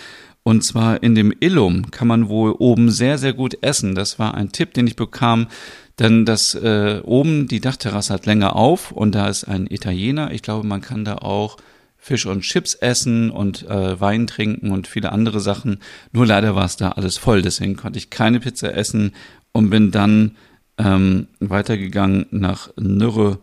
Und 0.44 0.64
zwar 0.64 1.04
in 1.04 1.14
dem 1.14 1.32
Illum 1.38 1.93
kann 1.93 2.08
man 2.08 2.28
wohl 2.28 2.56
oben 2.58 2.90
sehr, 2.90 3.16
sehr 3.16 3.32
gut 3.32 3.58
essen. 3.62 3.94
Das 3.94 4.19
war 4.19 4.34
ein 4.34 4.50
Tipp, 4.50 4.75
den 4.75 4.88
ich 4.88 4.96
bekam. 4.96 5.46
Denn 6.00 6.25
das 6.25 6.54
äh, 6.54 7.00
oben, 7.04 7.46
die 7.46 7.60
Dachterrasse 7.60 8.14
hat 8.14 8.26
länger 8.26 8.56
auf 8.56 8.90
und 8.90 9.14
da 9.14 9.28
ist 9.28 9.44
ein 9.44 9.69
Italiener. 9.69 10.32
Ich 10.32 10.43
glaube, 10.43 10.66
man 10.66 10.81
kann 10.81 11.04
da 11.04 11.16
auch 11.19 11.58
Fisch 12.04 12.26
und 12.26 12.40
Chips 12.40 12.75
essen 12.75 13.31
und 13.31 13.62
äh, 13.69 14.00
Wein 14.00 14.26
trinken 14.26 14.72
und 14.72 14.88
viele 14.88 15.12
andere 15.12 15.38
Sachen. 15.38 15.78
Nur 16.10 16.26
leider 16.26 16.56
war 16.56 16.64
es 16.64 16.76
da 16.76 16.90
alles 16.90 17.16
voll, 17.16 17.43
deswegen 17.43 17.76
konnte 17.76 17.96
ich 17.96 18.10
keine 18.10 18.40
Pizza 18.40 18.75
essen 18.75 19.12
und 19.52 19.70
bin 19.70 19.93
dann 19.93 20.37
ähm, 20.78 21.28
weitergegangen 21.38 22.26
nach 22.32 22.70
Nürre, 22.76 23.38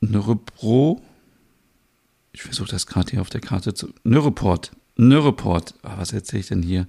Nürrebro. 0.00 1.02
Ich 2.30 2.42
versuche 2.42 2.70
das 2.70 2.86
gerade 2.86 3.10
hier 3.10 3.22
auf 3.22 3.30
der 3.30 3.40
Karte 3.40 3.74
zu. 3.74 3.92
Nürreport. 4.04 4.70
Nürreport. 4.94 5.74
Ah, 5.82 5.94
was 5.98 6.12
erzähle 6.12 6.40
ich 6.40 6.46
denn 6.46 6.62
hier? 6.62 6.86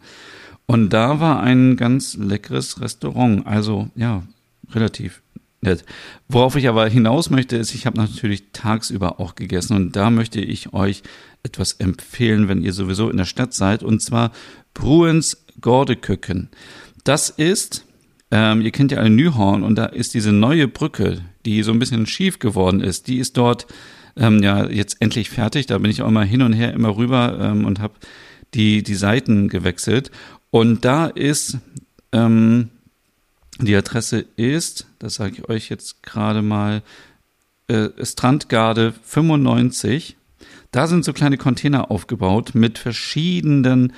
Und 0.68 0.92
da 0.92 1.20
war 1.20 1.42
ein 1.42 1.78
ganz 1.78 2.14
leckeres 2.16 2.80
Restaurant. 2.80 3.48
Also, 3.48 3.90
ja, 3.96 4.22
relativ. 4.70 5.24
Worauf 6.28 6.56
ich 6.56 6.70
aber 6.70 6.88
hinaus 6.88 7.30
möchte, 7.30 7.58
ist, 7.58 7.76
ich 7.76 7.86
habe 7.86 7.98
natürlich 7.98 8.52
tagsüber 8.54 9.20
auch 9.20 9.36
gegessen 9.36 9.76
und 9.76 9.96
da 9.96 10.10
möchte 10.10 10.40
ich 10.40 10.74
euch 10.74 11.04
etwas 11.44 11.74
empfehlen, 11.74 12.48
wenn 12.48 12.62
ihr 12.62 12.74
sowieso 12.74 13.10
in 13.10 13.18
der 13.18 13.26
Stadt 13.26 13.54
seid, 13.54 13.84
und 13.84 14.02
zwar 14.02 14.32
Bruins 14.74 15.46
Gordeköcken. 15.60 16.50
Das 17.04 17.30
ist, 17.30 17.86
ähm, 18.32 18.62
ihr 18.62 18.72
kennt 18.72 18.92
ja 18.92 19.00
alle 19.00 19.10
Nyhorn 19.10 19.64
und 19.64 19.76
da 19.76 19.86
ist 19.86 20.14
diese 20.14 20.32
neue 20.32 20.68
Brücke, 20.68 21.22
die 21.46 21.64
so 21.64 21.72
ein 21.72 21.80
bisschen 21.80 22.06
schief 22.06 22.40
geworden 22.40 22.82
ist, 22.82 23.08
die 23.08 23.18
ist 23.18 23.36
dort 23.36 23.68
ähm, 24.16 24.44
ja 24.44 24.68
jetzt 24.68 24.98
endlich 25.02 25.30
fertig. 25.30 25.66
Da 25.66 25.78
bin 25.78 25.92
ich 25.92 26.02
auch 26.02 26.08
immer 26.08 26.24
hin 26.24 26.42
und 26.42 26.54
her 26.54 26.74
immer 26.74 26.96
rüber 26.96 27.38
ähm, 27.42 27.66
und 27.66 27.80
habe 27.80 27.94
die, 28.54 28.84
die 28.84 28.96
Seiten 28.96 29.48
gewechselt. 29.50 30.12
Und 30.52 30.86
da 30.86 31.08
ist 31.08 31.58
ähm, 32.12 32.70
die 33.68 33.76
Adresse 33.76 34.26
ist, 34.36 34.88
das 35.00 35.16
sage 35.16 35.36
ich 35.38 35.50
euch 35.50 35.70
jetzt 35.70 36.04
gerade 36.04 36.42
mal, 36.42 36.82
äh, 37.68 37.90
Strandgarde 38.04 38.94
95. 39.04 40.18
Da 40.72 40.88
sind 40.88 41.04
so 41.04 41.14
kleine 41.14 41.38
Container 41.38 41.92
aufgebaut 41.92 42.52
mit 42.54 42.78
verschiedenen 42.78 43.94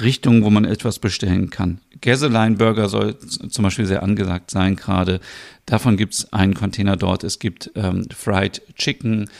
Richtungen, 0.00 0.44
wo 0.44 0.50
man 0.50 0.64
etwas 0.64 0.98
bestellen 0.98 1.50
kann. 1.50 1.80
Gasoline 2.00 2.56
Burger 2.56 2.88
soll 2.88 3.18
zum 3.18 3.62
Beispiel 3.62 3.86
sehr 3.86 4.02
angesagt 4.02 4.50
sein 4.50 4.76
gerade. 4.76 5.20
Davon 5.64 5.96
gibt 5.96 6.14
es 6.14 6.32
einen 6.32 6.54
Container 6.54 6.96
dort. 6.96 7.24
Es 7.24 7.38
gibt 7.38 7.70
ähm, 7.74 8.06
Fried 8.14 8.62
Chicken, 8.76 9.30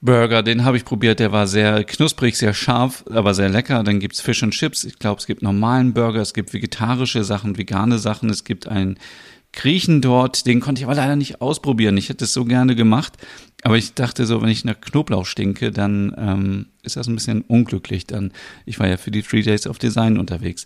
Burger, 0.00 0.44
den 0.44 0.64
habe 0.64 0.76
ich 0.76 0.84
probiert, 0.84 1.18
der 1.18 1.32
war 1.32 1.48
sehr 1.48 1.82
knusprig, 1.82 2.36
sehr 2.36 2.54
scharf, 2.54 3.04
aber 3.10 3.34
sehr 3.34 3.48
lecker. 3.48 3.82
Dann 3.82 3.98
gibt's 3.98 4.20
Fish 4.20 4.42
and 4.42 4.54
Chips. 4.54 4.84
Ich 4.84 4.98
glaube, 4.98 5.18
es 5.20 5.26
gibt 5.26 5.42
normalen 5.42 5.92
Burger, 5.92 6.20
es 6.20 6.34
gibt 6.34 6.52
vegetarische 6.52 7.24
Sachen, 7.24 7.58
vegane 7.58 7.98
Sachen. 7.98 8.30
Es 8.30 8.44
gibt 8.44 8.68
einen 8.68 8.98
Griechen 9.52 10.00
dort, 10.00 10.46
den 10.46 10.60
konnte 10.60 10.80
ich 10.80 10.84
aber 10.84 10.94
leider 10.94 11.16
nicht 11.16 11.40
ausprobieren. 11.40 11.96
Ich 11.96 12.10
hätte 12.10 12.26
es 12.26 12.32
so 12.32 12.44
gerne 12.44 12.76
gemacht, 12.76 13.14
aber 13.62 13.76
ich 13.76 13.94
dachte 13.94 14.26
so, 14.26 14.40
wenn 14.40 14.50
ich 14.50 14.64
nach 14.64 14.80
Knoblauch 14.80 15.26
stinke, 15.26 15.72
dann 15.72 16.14
ähm, 16.16 16.66
ist 16.82 16.96
das 16.96 17.08
ein 17.08 17.14
bisschen 17.14 17.42
unglücklich. 17.42 18.06
Dann, 18.06 18.32
ich 18.66 18.78
war 18.78 18.86
ja 18.86 18.98
für 18.98 19.10
die 19.10 19.22
Three 19.22 19.42
Days 19.42 19.66
of 19.66 19.78
Design 19.78 20.18
unterwegs. 20.18 20.64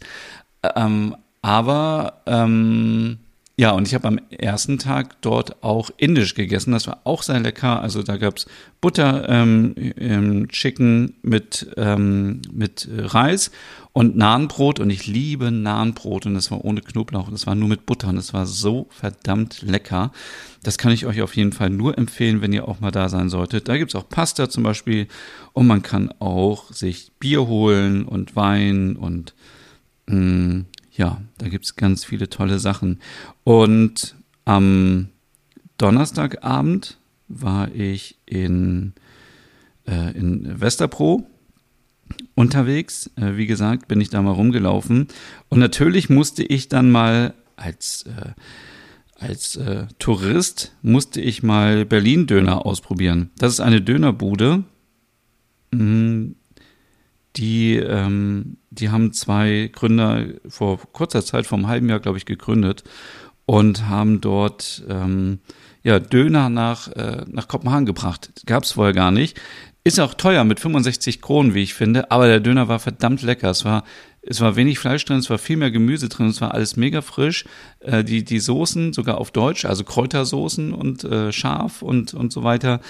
Ähm, 0.76 1.16
aber 1.40 2.22
ähm, 2.26 3.18
ja, 3.62 3.70
und 3.70 3.86
ich 3.86 3.94
habe 3.94 4.08
am 4.08 4.18
ersten 4.28 4.76
Tag 4.78 5.20
dort 5.20 5.62
auch 5.62 5.90
indisch 5.96 6.34
gegessen. 6.34 6.72
Das 6.72 6.88
war 6.88 7.02
auch 7.04 7.22
sehr 7.22 7.38
lecker. 7.38 7.80
Also 7.80 8.02
da 8.02 8.16
gab's 8.16 8.46
Butter, 8.80 9.28
ähm, 9.28 9.76
ähm, 9.76 10.48
Chicken 10.48 11.14
mit, 11.22 11.70
ähm, 11.76 12.42
mit 12.52 12.88
Reis 12.90 13.52
und 13.92 14.16
Nahenbrot. 14.16 14.80
Und 14.80 14.90
ich 14.90 15.06
liebe 15.06 15.52
Nahenbrot. 15.52 16.26
Und 16.26 16.34
das 16.34 16.50
war 16.50 16.64
ohne 16.64 16.80
Knoblauch. 16.80 17.30
Das 17.30 17.46
war 17.46 17.54
nur 17.54 17.68
mit 17.68 17.86
Butter. 17.86 18.08
Und 18.08 18.16
das 18.16 18.34
war 18.34 18.46
so 18.46 18.88
verdammt 18.90 19.62
lecker. 19.62 20.10
Das 20.64 20.76
kann 20.76 20.90
ich 20.90 21.06
euch 21.06 21.22
auf 21.22 21.36
jeden 21.36 21.52
Fall 21.52 21.70
nur 21.70 21.96
empfehlen, 21.96 22.40
wenn 22.40 22.52
ihr 22.52 22.66
auch 22.66 22.80
mal 22.80 22.90
da 22.90 23.08
sein 23.08 23.28
solltet. 23.28 23.68
Da 23.68 23.76
gibt's 23.76 23.94
auch 23.94 24.08
Pasta 24.08 24.50
zum 24.50 24.64
Beispiel. 24.64 25.06
Und 25.52 25.68
man 25.68 25.82
kann 25.82 26.12
auch 26.18 26.72
sich 26.72 27.12
Bier 27.20 27.46
holen 27.46 28.06
und 28.06 28.34
Wein 28.34 28.96
und 28.96 29.34
mm, 30.06 30.62
ja, 30.92 31.20
da 31.38 31.48
gibt 31.48 31.64
es 31.64 31.76
ganz 31.76 32.04
viele 32.04 32.28
tolle 32.28 32.58
Sachen. 32.58 33.00
Und 33.44 34.14
am 34.44 35.08
Donnerstagabend 35.78 36.98
war 37.28 37.74
ich 37.74 38.18
in, 38.26 38.92
äh, 39.86 40.16
in 40.16 40.60
Westerpro 40.60 41.26
unterwegs. 42.34 43.10
Äh, 43.16 43.36
wie 43.36 43.46
gesagt, 43.46 43.88
bin 43.88 44.00
ich 44.00 44.10
da 44.10 44.20
mal 44.20 44.32
rumgelaufen. 44.32 45.08
Und 45.48 45.58
natürlich 45.58 46.10
musste 46.10 46.42
ich 46.42 46.68
dann 46.68 46.90
mal 46.90 47.34
als, 47.56 48.04
äh, 48.04 48.32
als 49.18 49.56
äh, 49.56 49.86
Tourist, 49.98 50.74
musste 50.82 51.20
ich 51.20 51.42
mal 51.42 51.86
Berlin-Döner 51.86 52.66
ausprobieren. 52.66 53.30
Das 53.38 53.52
ist 53.52 53.60
eine 53.60 53.80
Dönerbude. 53.80 54.64
Mh, 55.70 56.32
die, 57.36 57.76
ähm, 57.76 58.58
die 58.70 58.90
haben 58.90 59.12
zwei 59.12 59.70
Gründer 59.72 60.26
vor 60.48 60.78
kurzer 60.92 61.24
Zeit, 61.24 61.46
vor 61.46 61.58
einem 61.58 61.68
halben 61.68 61.88
Jahr, 61.88 62.00
glaube 62.00 62.18
ich, 62.18 62.26
gegründet. 62.26 62.84
und 63.44 63.88
haben 63.88 64.20
dort 64.20 64.84
ähm, 64.88 65.40
ja, 65.82 65.98
Döner 65.98 66.48
nach, 66.48 66.88
äh, 66.88 67.24
nach 67.28 67.48
Kopenhagen 67.48 67.86
gebracht. 67.86 68.30
Gab 68.46 68.62
es 68.62 68.72
vorher 68.72 68.94
gar 68.94 69.10
nicht. 69.10 69.40
Ist 69.84 69.98
auch 69.98 70.14
teuer 70.14 70.44
mit 70.44 70.60
65 70.60 71.20
Kronen, 71.20 71.54
wie 71.54 71.62
ich 71.62 71.74
finde, 71.74 72.10
aber 72.12 72.28
der 72.28 72.38
Döner 72.38 72.68
war 72.68 72.78
verdammt 72.78 73.22
lecker. 73.22 73.50
Es 73.50 73.64
war, 73.64 73.82
es 74.22 74.40
war 74.40 74.54
wenig 74.54 74.78
Fleisch 74.78 75.04
drin, 75.04 75.18
es 75.18 75.28
war 75.28 75.38
viel 75.38 75.56
mehr 75.56 75.72
Gemüse 75.72 76.08
drin, 76.08 76.28
es 76.28 76.40
war 76.40 76.54
alles 76.54 76.76
mega 76.76 77.02
frisch. 77.02 77.44
Äh, 77.80 78.04
die, 78.04 78.24
die 78.24 78.38
Soßen 78.38 78.92
sogar 78.92 79.18
auf 79.18 79.32
Deutsch, 79.32 79.64
also 79.64 79.82
Kräutersoßen 79.82 80.72
und 80.72 81.02
äh, 81.02 81.32
scharf 81.32 81.82
und, 81.82 82.14
und 82.14 82.32
so 82.32 82.44
weiter. 82.44 82.80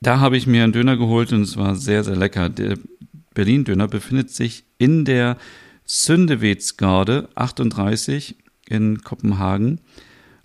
Da 0.00 0.20
habe 0.20 0.36
ich 0.36 0.46
mir 0.46 0.62
einen 0.62 0.72
Döner 0.72 0.96
geholt 0.96 1.32
und 1.32 1.42
es 1.42 1.56
war 1.56 1.74
sehr, 1.74 2.04
sehr 2.04 2.14
lecker. 2.14 2.48
Der 2.48 2.76
Berlin-Döner 3.34 3.88
befindet 3.88 4.30
sich 4.30 4.64
in 4.78 5.04
der 5.04 5.36
Sündewetsgarde 5.84 7.28
38 7.34 8.36
in 8.68 9.02
Kopenhagen. 9.02 9.80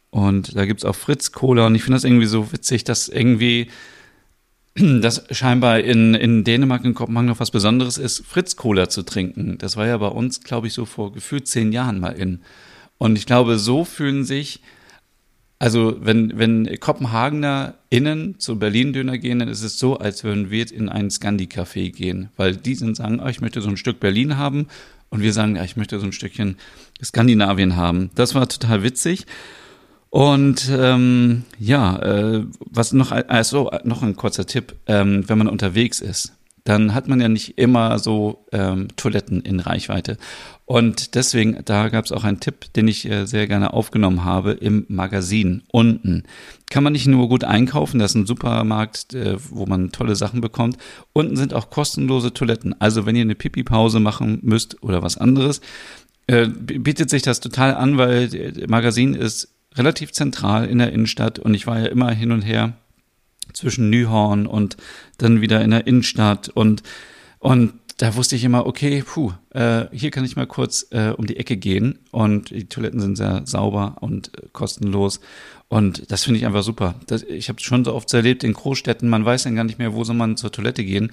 Und 0.10 0.56
da 0.56 0.66
gibt's 0.66 0.86
auch 0.86 0.96
Fritz 0.96 1.32
Cola. 1.32 1.68
Und 1.68 1.76
ich 1.76 1.84
finde 1.84 1.96
das 1.96 2.04
irgendwie 2.04 2.28
so 2.28 2.52
witzig, 2.52 2.84
dass 2.84 3.10
irgendwie 3.10 3.70
das 4.76 5.26
scheinbar 5.32 5.80
in, 5.80 6.14
in 6.14 6.44
Dänemark, 6.44 6.86
in 6.86 6.94
Kopenhagen 6.94 7.28
noch 7.28 7.40
was 7.40 7.52
Besonderes 7.52 7.98
ist, 7.98 8.26
Fritz 8.26 8.56
Cola 8.56 8.90
zu 8.90 9.04
trinken. 9.04 9.58
Das 9.58 9.76
war 9.76 9.88
ja 9.88 9.98
bei 9.98 10.08
uns, 10.08 10.42
glaube 10.42 10.68
ich, 10.68 10.74
so 10.74 10.86
vor 10.86 11.12
gefühlt 11.12 11.48
zehn 11.48 11.72
Jahren 11.72 12.00
mal 12.00 12.14
in. 12.14 12.42
Und 12.98 13.18
ich 13.18 13.26
glaube, 13.26 13.58
so 13.58 13.86
fühlen 13.86 14.24
sich, 14.24 14.62
also 15.64 15.96
wenn, 16.02 16.38
wenn 16.38 16.78
Kopenhagener 16.82 17.76
innen 17.90 18.38
zu 18.38 18.60
Berlin-Döner 18.60 19.18
gehen, 19.18 19.40
dann 19.40 19.48
ist 19.48 19.64
es 19.64 19.80
so, 19.80 19.96
als 19.98 20.26
würden 20.26 20.52
wir 20.52 20.70
in 20.70 20.90
ein 20.90 21.10
Scandi-Café 21.10 21.90
gehen. 21.90 22.28
Weil 22.36 22.58
die 22.58 22.76
sind 22.76 22.98
sagen, 22.98 23.22
oh, 23.24 23.28
ich 23.28 23.40
möchte 23.40 23.62
so 23.62 23.70
ein 23.70 23.78
Stück 23.78 24.02
Berlin 24.02 24.36
haben. 24.36 24.68
Und 25.10 25.22
wir 25.22 25.32
sagen, 25.32 25.56
ja, 25.56 25.64
ich 25.64 25.78
möchte 25.78 25.98
so 26.02 26.06
ein 26.06 26.12
Stückchen 26.12 26.58
Skandinavien 27.02 27.78
haben. 27.78 28.10
Das 28.14 28.36
war 28.36 28.50
total 28.50 28.84
witzig. 28.84 29.26
Und 30.10 30.70
ähm, 30.70 31.44
ja, 31.58 31.98
äh, 32.00 32.46
was 32.60 32.92
noch, 32.92 33.14
also 33.14 33.72
noch 33.86 34.04
ein 34.04 34.18
kurzer 34.18 34.46
Tipp, 34.46 34.76
ähm, 34.88 35.24
wenn 35.30 35.38
man 35.38 35.48
unterwegs 35.48 36.02
ist, 36.02 36.34
dann 36.64 36.94
hat 36.94 37.08
man 37.08 37.20
ja 37.20 37.28
nicht 37.28 37.58
immer 37.58 38.00
so 38.00 38.46
ähm, 38.52 38.88
Toiletten 38.96 39.42
in 39.42 39.60
Reichweite. 39.60 40.18
Und 40.66 41.16
deswegen, 41.16 41.58
da 41.66 41.90
gab 41.90 42.06
es 42.06 42.14
auch 42.14 42.24
einen 42.24 42.40
Tipp, 42.40 42.72
den 42.74 42.88
ich 42.88 43.10
äh, 43.10 43.26
sehr 43.26 43.48
gerne 43.48 43.74
aufgenommen 43.74 44.24
habe 44.24 44.52
im 44.52 44.86
Magazin 44.88 45.64
unten. 45.72 46.24
Kann 46.70 46.84
man 46.84 46.94
nicht 46.94 47.06
nur 47.06 47.28
gut 47.28 47.44
einkaufen, 47.44 48.00
das 48.00 48.12
ist 48.12 48.16
ein 48.16 48.26
Supermarkt, 48.26 49.14
äh, 49.14 49.36
wo 49.50 49.66
man 49.66 49.92
tolle 49.92 50.16
Sachen 50.16 50.40
bekommt. 50.40 50.78
Unten 51.12 51.36
sind 51.36 51.54
auch 51.54 51.70
kostenlose 51.70 52.34
Toiletten. 52.34 52.80
Also 52.80 53.06
wenn 53.06 53.18
ihr 53.18 53.24
eine 53.24 53.36
Pipi-Pause 53.36 54.00
machen 54.00 54.40
müsst 54.42 54.82
oder 54.82 55.04
was 55.04 55.18
anderes, 55.18 55.60
äh, 56.28 56.48
bietet 56.48 57.10
sich 57.10 57.24
das 57.24 57.42
total 57.42 57.76
an, 57.76 57.98
weil 57.98 58.30
das 58.30 58.70
Magazin 58.70 59.16
ist 59.16 59.50
relativ 59.76 60.14
zentral 60.14 60.66
in 60.66 60.78
der 60.78 60.94
Innenstadt 60.94 61.40
und 61.40 61.54
ich 61.54 61.68
war 61.68 61.80
ja 61.80 61.88
immer 61.88 62.12
hin 62.12 62.32
und 62.32 62.44
her 62.44 62.74
zwischen 63.54 63.90
Nyhorn 63.90 64.48
und 64.48 64.78
dann 65.18 65.42
wieder 65.42 65.62
in 65.62 65.72
der 65.72 65.88
Innenstadt 65.88 66.50
und 66.50 66.84
und 67.40 67.74
da 67.98 68.16
wusste 68.16 68.36
ich 68.36 68.44
immer, 68.44 68.66
okay, 68.66 69.04
puh, 69.06 69.34
äh, 69.52 69.86
hier 69.92 70.10
kann 70.12 70.26
ich 70.26 70.36
mal 70.36 70.48
kurz 70.48 70.88
äh, 70.92 71.10
um 71.10 71.28
die 71.28 71.38
Ecke 71.38 71.58
gehen 71.58 72.00
und 72.12 72.50
die 72.50 72.66
Toiletten 72.66 73.00
sind 73.00 73.18
sehr 73.18 73.44
sauber 73.46 73.98
und 74.02 74.32
äh, 74.38 74.48
kostenlos 74.52 75.20
und 75.68 76.12
das 76.12 76.24
finde 76.24 76.40
ich 76.40 76.46
einfach 76.46 76.64
super. 76.64 76.96
Das, 77.08 77.24
ich 77.24 77.50
habe 77.50 77.58
es 77.58 77.64
schon 77.64 77.86
so 77.86 77.94
oft 77.94 78.14
erlebt 78.14 78.44
in 78.44 78.54
Großstädten, 78.54 79.10
man 79.10 79.26
weiß 79.26 79.44
dann 79.44 79.56
gar 79.56 79.64
nicht 79.64 79.80
mehr, 79.80 79.94
wo 79.94 80.04
soll 80.04 80.16
man 80.16 80.38
zur 80.38 80.52
Toilette 80.52 80.84
gehen. 80.84 81.12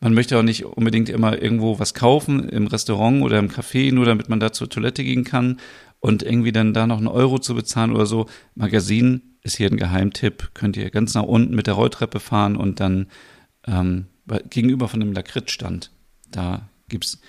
Man 0.00 0.14
möchte 0.14 0.38
auch 0.38 0.42
nicht 0.42 0.64
unbedingt 0.64 1.08
immer 1.08 1.40
irgendwo 1.40 1.78
was 1.78 1.94
kaufen 1.94 2.48
im 2.48 2.66
Restaurant 2.66 3.22
oder 3.22 3.38
im 3.38 3.48
Café, 3.48 3.92
nur 3.92 4.04
damit 4.04 4.28
man 4.28 4.40
da 4.40 4.52
zur 4.52 4.68
Toilette 4.68 5.04
gehen 5.04 5.24
kann 5.24 5.58
und 6.00 6.22
irgendwie 6.22 6.52
dann 6.52 6.74
da 6.74 6.86
noch 6.86 6.98
einen 6.98 7.06
Euro 7.06 7.38
zu 7.38 7.54
bezahlen 7.54 7.92
oder 7.92 8.06
so. 8.06 8.26
Magazin 8.54 9.33
ist 9.44 9.56
hier 9.56 9.70
ein 9.70 9.76
Geheimtipp. 9.76 10.50
Könnt 10.54 10.76
ihr 10.76 10.90
ganz 10.90 11.14
nach 11.14 11.22
unten 11.22 11.54
mit 11.54 11.68
der 11.68 11.74
Rolltreppe 11.74 12.18
fahren 12.18 12.56
und 12.56 12.80
dann 12.80 13.06
ähm, 13.66 14.06
gegenüber 14.50 14.88
von 14.88 15.00
dem 15.00 15.12
Lakritzstand. 15.12 15.90
Da 16.32 16.68
gibt's 16.88 17.20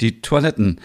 die 0.00 0.20
Toiletten. 0.20 0.80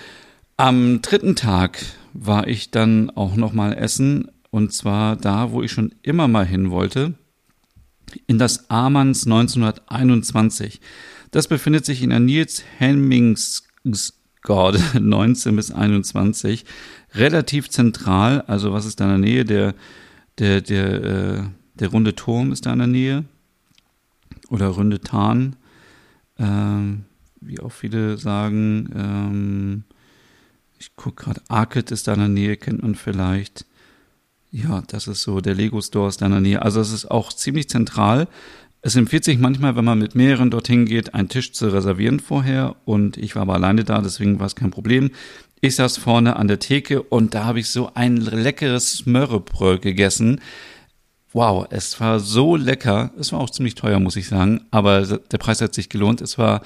Am 0.58 1.02
dritten 1.02 1.36
Tag 1.36 1.84
war 2.14 2.48
ich 2.48 2.70
dann 2.70 3.10
auch 3.10 3.36
noch 3.36 3.54
mal 3.54 3.74
essen 3.74 4.30
und 4.52 4.72
zwar 4.72 5.16
da, 5.16 5.52
wo 5.52 5.64
ich 5.64 5.72
schon 5.72 5.96
immer 6.04 6.28
mal 6.28 6.46
hin 6.46 6.70
wollte, 6.70 7.16
in 8.28 8.38
das 8.38 8.70
Amanns 8.70 9.26
1921. 9.26 10.80
Das 11.32 11.48
befindet 11.48 11.86
sich 11.86 12.04
in 12.04 12.12
der 12.12 12.20
Nils 12.20 12.64
Hemmings 12.78 13.64
Gorde 14.44 14.80
19 15.00 15.56
bis 15.56 15.72
21 15.72 16.66
relativ 17.16 17.70
zentral. 17.70 18.42
Also 18.42 18.74
was 18.74 18.86
ist 18.86 19.00
da 19.00 19.06
in 19.06 19.10
der 19.10 19.30
Nähe? 19.30 19.46
Der, 19.46 19.74
der, 20.40 20.62
der, 20.62 21.04
äh, 21.04 21.44
der 21.76 21.88
runde 21.90 22.16
Turm 22.16 22.52
ist 22.52 22.66
da 22.66 22.74
in 22.74 22.80
der 22.80 22.88
Nähe. 22.88 23.26
Oder 24.50 24.68
runde 24.68 25.00
Tarn. 25.00 25.56
Ähm, 26.38 27.06
wie 27.42 27.60
auch 27.60 27.72
viele 27.72 28.18
sagen. 28.18 28.90
Ähm, 28.96 29.84
ich 30.80 30.96
gucke 30.96 31.24
gerade, 31.24 31.42
Arcade 31.48 31.94
ist 31.94 32.08
da 32.08 32.14
in 32.14 32.20
der 32.20 32.28
Nähe, 32.30 32.58
kennt 32.58 32.82
man 32.82 32.96
vielleicht. 32.96 33.66
Ja, 34.52 34.84
das 34.88 35.08
ist 35.08 35.24
so, 35.24 35.42
der 35.42 35.56
Lego 35.56 35.82
Store 35.82 36.10
ist 36.10 36.22
da 36.22 36.26
in 36.26 36.34
der 36.34 36.42
Nähe. 36.42 36.62
Also 36.62 36.80
es 36.80 36.92
ist 36.92 37.10
auch 37.10 37.34
ziemlich 37.34 37.70
zentral. 37.70 38.28
Es 38.82 38.98
empfiehlt 38.98 39.24
sich 39.24 39.40
manchmal, 39.40 39.78
wenn 39.78 39.86
man 39.86 39.98
mit 39.98 40.14
mehreren 40.14 40.52
dorthin 40.52 40.86
geht, 40.86 41.14
einen 41.14 41.30
Tisch 41.30 41.54
zu 41.54 41.70
reservieren 41.70 42.20
vorher. 42.20 42.76
Und 42.84 43.16
ich 43.18 43.36
war 43.36 43.44
aber 43.44 43.54
alleine 43.54 43.86
da, 43.86 44.02
deswegen 44.02 44.40
war 44.40 44.48
es 44.48 44.56
kein 44.56 44.72
Problem. 44.72 45.12
Ich 45.66 45.78
saß 45.78 45.96
vorne 45.96 46.36
an 46.36 46.50
der 46.50 46.60
Theke 46.60 47.02
und 47.02 47.34
da 47.34 47.46
habe 47.46 47.62
ich 47.62 47.70
so 47.70 47.90
ein 47.94 48.18
leckeres 48.18 48.96
Smörrebröt 48.96 49.82
gegessen. 49.82 50.42
Wow, 51.32 51.68
es 51.70 52.02
war 52.02 52.20
so 52.20 52.58
lecker. 52.58 53.14
Es 53.18 53.32
war 53.32 53.40
auch 53.40 53.50
ziemlich 53.50 53.76
teuer, 53.76 54.00
muss 54.00 54.18
ich 54.18 54.28
sagen. 54.28 54.66
Aber 54.72 55.06
der 55.06 55.38
Preis 55.38 55.62
hat 55.62 55.74
sich 55.74 55.88
gelohnt. 55.88 56.20
Es 56.20 56.38
war 56.38 56.64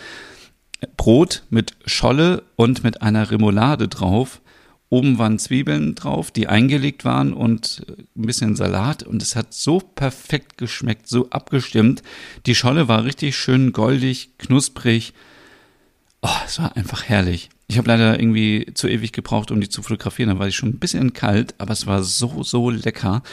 Brot 0.98 1.44
mit 1.52 1.74
Scholle 1.86 2.42
und 2.56 2.84
mit 2.84 3.04
einer 3.04 3.30
Remoulade 3.30 3.88
drauf. 3.88 4.42
Oben 4.90 5.20
waren 5.20 5.38
Zwiebeln 5.38 5.94
drauf, 5.94 6.32
die 6.32 6.48
eingelegt 6.48 7.06
waren 7.06 7.34
und 7.34 7.86
ein 8.16 8.26
bisschen 8.26 8.56
Salat 8.56 9.04
und 9.04 9.22
es 9.22 9.36
hat 9.36 9.54
so 9.54 9.80
perfekt 9.80 10.58
geschmeckt, 10.58 11.08
so 11.08 11.30
abgestimmt. 11.30 12.02
Die 12.48 12.56
Scholle 12.56 12.88
war 12.88 13.04
richtig 13.04 13.38
schön 13.38 13.74
goldig, 13.74 14.40
knusprig. 14.40 15.14
Oh, 16.24 16.30
es 16.48 16.58
war 16.58 16.76
einfach 16.76 17.04
herrlich. 17.04 17.50
Ich 17.68 17.78
habe 17.78 17.88
leider 17.88 18.20
irgendwie 18.20 18.68
zu 18.74 18.88
ewig 18.88 19.12
gebraucht, 19.12 19.52
um 19.52 19.60
die 19.60 19.70
zu 19.70 19.82
fotografieren. 19.82 20.30
Da 20.30 20.40
war 20.40 20.48
ich 20.48 20.56
schon 20.56 20.70
ein 20.70 20.80
bisschen 20.80 21.14
kalt, 21.14 21.56
aber 21.58 21.74
es 21.74 21.86
war 21.86 22.04
so, 22.04 22.44
so 22.44 22.70
lecker. 22.70 23.24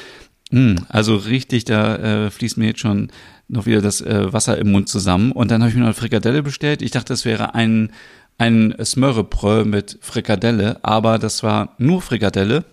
Mm, 0.50 0.74
also 0.88 1.16
richtig, 1.16 1.64
da 1.64 2.26
äh, 2.26 2.30
fließt 2.30 2.56
mir 2.56 2.66
jetzt 2.66 2.80
schon 2.80 3.10
noch 3.46 3.66
wieder 3.66 3.80
das 3.80 4.00
äh, 4.00 4.32
Wasser 4.32 4.58
im 4.58 4.72
Mund 4.72 4.88
zusammen. 4.88 5.32
Und 5.32 5.50
dann 5.50 5.62
habe 5.62 5.70
ich 5.70 5.74
mir 5.74 5.82
noch 5.82 5.88
eine 5.88 5.94
Frikadelle 5.94 6.42
bestellt. 6.42 6.82
Ich 6.82 6.90
dachte, 6.90 7.12
das 7.12 7.24
wäre 7.24 7.54
ein 7.54 7.90
ein 8.38 8.74
Smörrebröt 8.82 9.66
mit 9.66 9.98
Frikadelle, 10.00 10.78
aber 10.82 11.18
das 11.18 11.42
war 11.42 11.74
nur 11.78 12.02
Frikadelle 12.02 12.64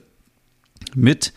mit 0.95 1.33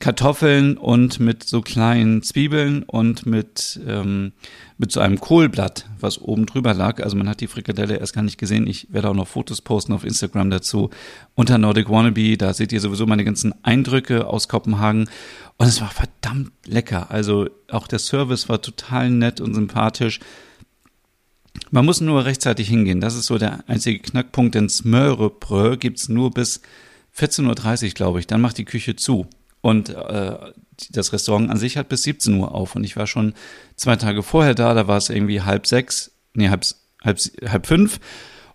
Kartoffeln 0.00 0.78
und 0.78 1.20
mit 1.20 1.44
so 1.44 1.60
kleinen 1.60 2.22
Zwiebeln 2.22 2.84
und 2.84 3.26
mit, 3.26 3.78
ähm, 3.86 4.32
mit 4.78 4.90
so 4.90 5.00
einem 5.00 5.20
Kohlblatt, 5.20 5.84
was 6.00 6.18
oben 6.18 6.46
drüber 6.46 6.72
lag. 6.72 7.02
Also 7.02 7.18
man 7.18 7.28
hat 7.28 7.42
die 7.42 7.46
Frikadelle 7.48 7.98
erst 7.98 8.14
gar 8.14 8.22
nicht 8.22 8.38
gesehen. 8.38 8.66
Ich 8.66 8.90
werde 8.90 9.10
auch 9.10 9.14
noch 9.14 9.28
Fotos 9.28 9.60
posten 9.60 9.92
auf 9.92 10.04
Instagram 10.04 10.48
dazu 10.48 10.88
unter 11.34 11.58
Nordic 11.58 11.90
Wannabe. 11.90 12.38
Da 12.38 12.54
seht 12.54 12.72
ihr 12.72 12.80
sowieso 12.80 13.04
meine 13.04 13.24
ganzen 13.24 13.54
Eindrücke 13.62 14.26
aus 14.26 14.48
Kopenhagen. 14.48 15.06
Und 15.58 15.66
es 15.66 15.82
war 15.82 15.90
verdammt 15.90 16.52
lecker. 16.64 17.10
Also 17.10 17.50
auch 17.70 17.86
der 17.86 17.98
Service 17.98 18.48
war 18.48 18.62
total 18.62 19.10
nett 19.10 19.38
und 19.42 19.52
sympathisch. 19.52 20.18
Man 21.70 21.84
muss 21.84 22.00
nur 22.00 22.24
rechtzeitig 22.24 22.68
hingehen. 22.68 23.02
Das 23.02 23.14
ist 23.14 23.26
so 23.26 23.36
der 23.36 23.68
einzige 23.68 23.98
Knackpunkt, 23.98 24.54
denn 24.54 24.70
Smörrebrö 24.70 25.76
gibt's 25.76 26.08
nur 26.08 26.30
bis 26.30 26.62
14.30 27.18 27.84
Uhr, 27.84 27.90
glaube 27.90 28.20
ich. 28.20 28.26
Dann 28.26 28.40
macht 28.40 28.56
die 28.56 28.64
Küche 28.64 28.96
zu. 28.96 29.26
Und 29.60 29.90
äh, 29.90 30.36
das 30.90 31.12
Restaurant 31.12 31.50
an 31.50 31.58
sich 31.58 31.76
hat 31.76 31.88
bis 31.88 32.02
17 32.04 32.34
Uhr 32.34 32.54
auf. 32.54 32.76
Und 32.76 32.84
ich 32.84 32.96
war 32.96 33.06
schon 33.06 33.34
zwei 33.76 33.96
Tage 33.96 34.22
vorher 34.22 34.54
da, 34.54 34.74
da 34.74 34.88
war 34.88 34.96
es 34.96 35.10
irgendwie 35.10 35.42
halb 35.42 35.66
sechs, 35.66 36.12
nee, 36.34 36.48
halb, 36.48 36.64
halb, 37.04 37.18
halb 37.46 37.66
fünf. 37.66 38.00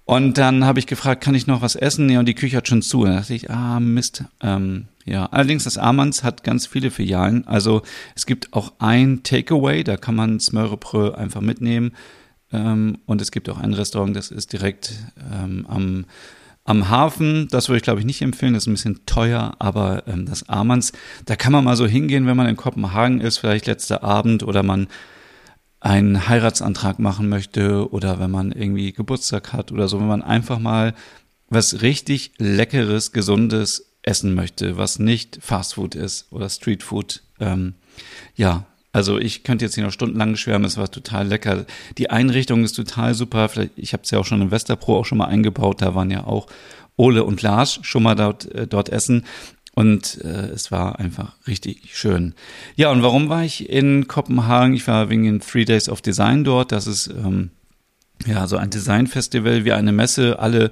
Und 0.06 0.38
dann 0.38 0.66
habe 0.66 0.78
ich 0.78 0.86
gefragt, 0.86 1.24
kann 1.24 1.34
ich 1.34 1.48
noch 1.48 1.62
was 1.62 1.76
essen? 1.76 2.06
Nee, 2.06 2.18
und 2.18 2.28
die 2.28 2.36
Küche 2.36 2.58
hat 2.58 2.68
schon 2.68 2.84
zu. 2.84 3.06
Da 3.06 3.16
dachte 3.16 3.34
ich, 3.34 3.50
ah, 3.50 3.80
Mist. 3.80 4.24
Ähm, 4.42 4.88
ja, 5.04 5.26
allerdings 5.28 5.64
das 5.64 5.80
Amanns 5.80 6.24
hat 6.24 6.44
ganz 6.44 6.68
viele 6.68 6.92
Filialen. 6.92 7.48
Also 7.48 7.82
es 8.16 8.28
gibt 8.28 8.54
auch 8.54 8.74
ein 8.78 9.24
Takeaway, 9.24 9.84
da 9.84 9.98
kann 9.98 10.16
man 10.16 10.40
Smörrebrö 10.40 11.14
einfach 11.14 11.42
mitnehmen. 11.42 11.94
Ähm, 12.52 13.00
und 13.08 13.20
es 13.20 13.32
gibt 13.32 13.50
auch 13.50 13.60
ein 13.60 13.74
Restaurant, 13.74 14.16
das 14.16 14.30
ist 14.30 14.54
direkt 14.54 14.94
ähm, 15.34 15.66
am, 15.68 16.06
am 16.66 16.90
Hafen. 16.90 17.48
Das 17.50 17.70
würde 17.70 17.78
ich, 17.78 17.84
glaube 17.84 18.02
ich, 18.02 18.06
nicht 18.06 18.22
empfehlen. 18.22 18.54
Das 18.54 18.64
ist 18.64 18.68
ein 18.68 18.74
bisschen 18.74 19.06
teuer, 19.06 19.56
aber 19.60 20.04
ähm, 20.08 20.26
das 20.26 20.50
Amanns, 20.50 20.92
da 21.26 21.36
kann 21.36 21.54
man 21.54 21.64
mal 21.64 21.78
so 21.78 21.88
hingehen, 21.88 22.28
wenn 22.28 22.36
man 22.36 22.48
in 22.48 22.58
Kopenhagen 22.58 23.22
ist, 23.22 23.38
vielleicht 23.38 23.68
letzter 23.68 24.04
Abend 24.04 24.44
oder 24.44 24.64
man 24.64 24.88
einen 25.80 26.28
Heiratsantrag 26.28 26.98
machen 26.98 27.30
möchte 27.30 27.92
oder 27.92 28.20
wenn 28.20 28.32
man 28.32 28.52
irgendwie 28.52 28.92
Geburtstag 28.92 29.54
hat 29.54 29.72
oder 29.72 29.88
so, 29.88 30.00
wenn 30.00 30.08
man 30.08 30.24
einfach 30.24 30.58
mal 30.58 30.96
was 31.48 31.84
richtig 31.84 32.32
Leckeres, 32.40 33.12
Gesundes 33.12 33.94
essen 34.02 34.34
möchte, 34.34 34.78
was 34.78 34.98
nicht 34.98 35.38
Fastfood 35.42 35.94
ist 35.94 36.32
oder 36.32 36.50
Streetfood. 36.50 37.22
Ähm, 37.40 37.76
ja, 38.36 38.66
also 38.96 39.20
ich 39.20 39.44
könnte 39.44 39.66
jetzt 39.66 39.76
hier 39.76 39.84
noch 39.84 39.92
stundenlang 39.92 40.38
schwärmen, 40.38 40.64
es 40.64 40.78
war 40.78 40.90
total 40.90 41.28
lecker. 41.28 41.66
Die 41.98 42.12
Einrichtung 42.12 42.64
ist 42.64 42.78
total 42.78 43.14
super. 43.14 43.50
Vielleicht, 43.50 43.72
ich 43.76 43.92
habe 43.92 44.04
es 44.04 44.12
ja 44.12 44.20
auch 44.20 44.26
schon 44.26 44.42
in 44.42 44.52
Westerpro 44.52 44.98
auch 44.98 45.04
schon 45.04 45.18
mal 45.18 45.26
eingebaut. 45.26 45.82
Da 45.82 45.96
waren 45.96 46.10
ja 46.10 46.24
auch 46.24 46.48
Ole 46.96 47.26
und 47.26 47.42
Lars 47.42 47.78
schon 47.82 48.04
mal 48.04 48.16
dort, 48.16 48.50
äh, 48.56 48.68
dort 48.68 48.88
essen. 48.88 49.26
Und 49.74 50.24
äh, 50.24 50.48
es 50.48 50.72
war 50.72 50.98
einfach 50.98 51.34
richtig 51.46 51.90
schön. 51.94 52.36
Ja, 52.78 52.90
und 52.90 53.04
warum 53.04 53.28
war 53.28 53.44
ich 53.44 53.70
in 53.70 54.08
Kopenhagen? 54.08 54.74
Ich 54.74 54.88
war 54.88 55.10
wegen 55.10 55.26
den 55.26 55.42
Three 55.42 55.66
Days 55.66 55.90
of 55.90 56.02
Design 56.02 56.46
dort. 56.46 56.72
Das 56.72 56.88
ist 56.88 57.08
ähm, 57.08 57.50
ja 58.26 58.48
so 58.48 58.56
ein 58.56 58.70
Designfestival 58.70 59.66
wie 59.66 59.74
eine 59.74 59.92
Messe. 59.92 60.40
Alle 60.40 60.70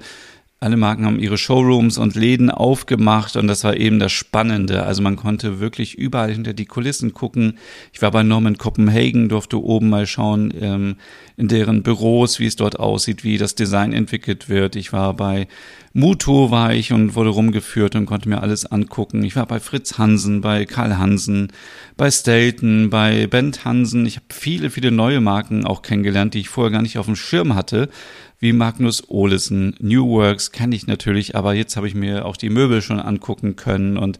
alle 0.64 0.78
Marken 0.78 1.04
haben 1.04 1.18
ihre 1.18 1.36
Showrooms 1.36 1.98
und 1.98 2.14
Läden 2.14 2.50
aufgemacht 2.50 3.36
und 3.36 3.48
das 3.48 3.64
war 3.64 3.76
eben 3.76 3.98
das 3.98 4.12
Spannende. 4.12 4.84
Also 4.84 5.02
man 5.02 5.16
konnte 5.16 5.60
wirklich 5.60 5.94
überall 5.98 6.32
hinter 6.32 6.54
die 6.54 6.64
Kulissen 6.64 7.12
gucken. 7.12 7.58
Ich 7.92 8.00
war 8.00 8.10
bei 8.10 8.22
Norman 8.22 8.56
Copenhagen, 8.56 9.28
durfte 9.28 9.62
oben 9.62 9.90
mal 9.90 10.06
schauen 10.06 10.54
ähm, 10.58 10.96
in 11.36 11.48
deren 11.48 11.82
Büros, 11.82 12.38
wie 12.38 12.46
es 12.46 12.56
dort 12.56 12.80
aussieht, 12.80 13.24
wie 13.24 13.36
das 13.36 13.54
Design 13.54 13.92
entwickelt 13.92 14.48
wird. 14.48 14.74
Ich 14.74 14.94
war 14.94 15.12
bei 15.12 15.48
Muto 15.92 16.50
war 16.50 16.72
ich 16.72 16.92
und 16.92 17.14
wurde 17.14 17.30
rumgeführt 17.30 17.94
und 17.94 18.06
konnte 18.06 18.28
mir 18.28 18.40
alles 18.40 18.66
angucken. 18.66 19.22
Ich 19.22 19.36
war 19.36 19.46
bei 19.46 19.60
Fritz 19.60 19.96
Hansen, 19.96 20.40
bei 20.40 20.64
Karl 20.64 20.98
Hansen, 20.98 21.52
bei 21.96 22.10
Stelton, 22.10 22.90
bei 22.90 23.28
Bent 23.28 23.64
Hansen. 23.64 24.04
Ich 24.04 24.16
habe 24.16 24.26
viele, 24.32 24.70
viele 24.70 24.90
neue 24.90 25.20
Marken 25.20 25.64
auch 25.64 25.82
kennengelernt, 25.82 26.34
die 26.34 26.40
ich 26.40 26.48
vorher 26.48 26.72
gar 26.72 26.82
nicht 26.82 26.98
auf 26.98 27.06
dem 27.06 27.14
Schirm 27.14 27.54
hatte 27.54 27.90
wie 28.38 28.52
Magnus 28.52 29.08
Olesen. 29.08 29.74
New 29.80 30.06
Works 30.08 30.52
kenne 30.52 30.76
ich 30.76 30.86
natürlich, 30.86 31.36
aber 31.36 31.54
jetzt 31.54 31.76
habe 31.76 31.88
ich 31.88 31.94
mir 31.94 32.24
auch 32.26 32.36
die 32.36 32.50
Möbel 32.50 32.82
schon 32.82 33.00
angucken 33.00 33.56
können 33.56 33.96
und 33.96 34.18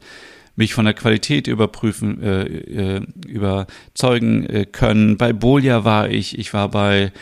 mich 0.56 0.74
von 0.74 0.84
der 0.84 0.94
Qualität 0.94 1.46
überprüfen, 1.46 2.22
äh, 2.22 2.42
äh, 2.44 3.02
überzeugen 3.26 4.46
äh, 4.46 4.66
können. 4.66 5.16
Bei 5.16 5.32
Bolia 5.32 5.84
war 5.84 6.08
ich, 6.08 6.38
ich 6.38 6.54
war 6.54 6.68
bei, 6.68 7.12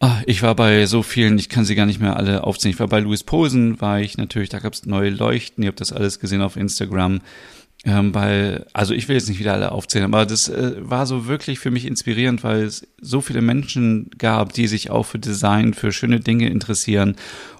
ah, 0.00 0.20
ich 0.26 0.42
war 0.42 0.54
bei 0.54 0.86
so 0.86 1.02
vielen, 1.02 1.38
ich 1.38 1.48
kann 1.48 1.64
sie 1.64 1.74
gar 1.74 1.86
nicht 1.86 2.00
mehr 2.00 2.16
alle 2.16 2.44
aufzählen. 2.44 2.74
Ich 2.74 2.80
war 2.80 2.88
bei 2.88 3.00
Louis 3.00 3.24
Posen, 3.24 3.80
war 3.80 4.00
ich 4.00 4.18
natürlich, 4.18 4.50
da 4.50 4.58
gab 4.58 4.74
es 4.74 4.84
neue 4.84 5.10
Leuchten, 5.10 5.64
ihr 5.64 5.68
habt 5.68 5.80
das 5.80 5.92
alles 5.92 6.20
gesehen 6.20 6.42
auf 6.42 6.56
Instagram. 6.56 7.20
Ähm, 7.86 8.14
weil, 8.14 8.66
also 8.72 8.94
ich 8.94 9.08
will 9.08 9.16
jetzt 9.16 9.28
nicht 9.28 9.38
wieder 9.40 9.52
alle 9.52 9.70
aufzählen, 9.70 10.06
aber 10.06 10.24
das 10.24 10.48
äh, 10.48 10.72
war 10.78 11.04
so 11.04 11.26
wirklich 11.26 11.58
für 11.58 11.70
mich 11.70 11.84
inspirierend, 11.84 12.42
weil 12.42 12.62
es 12.62 12.86
so 13.00 13.20
viele 13.20 13.42
Menschen 13.42 14.08
gab, 14.16 14.54
die 14.54 14.68
sich 14.68 14.90
auch 14.90 15.04
für 15.04 15.18
Design, 15.18 15.74
für 15.74 15.92
schöne 15.92 16.20
Dinge 16.20 16.48
interessieren. 16.48 17.16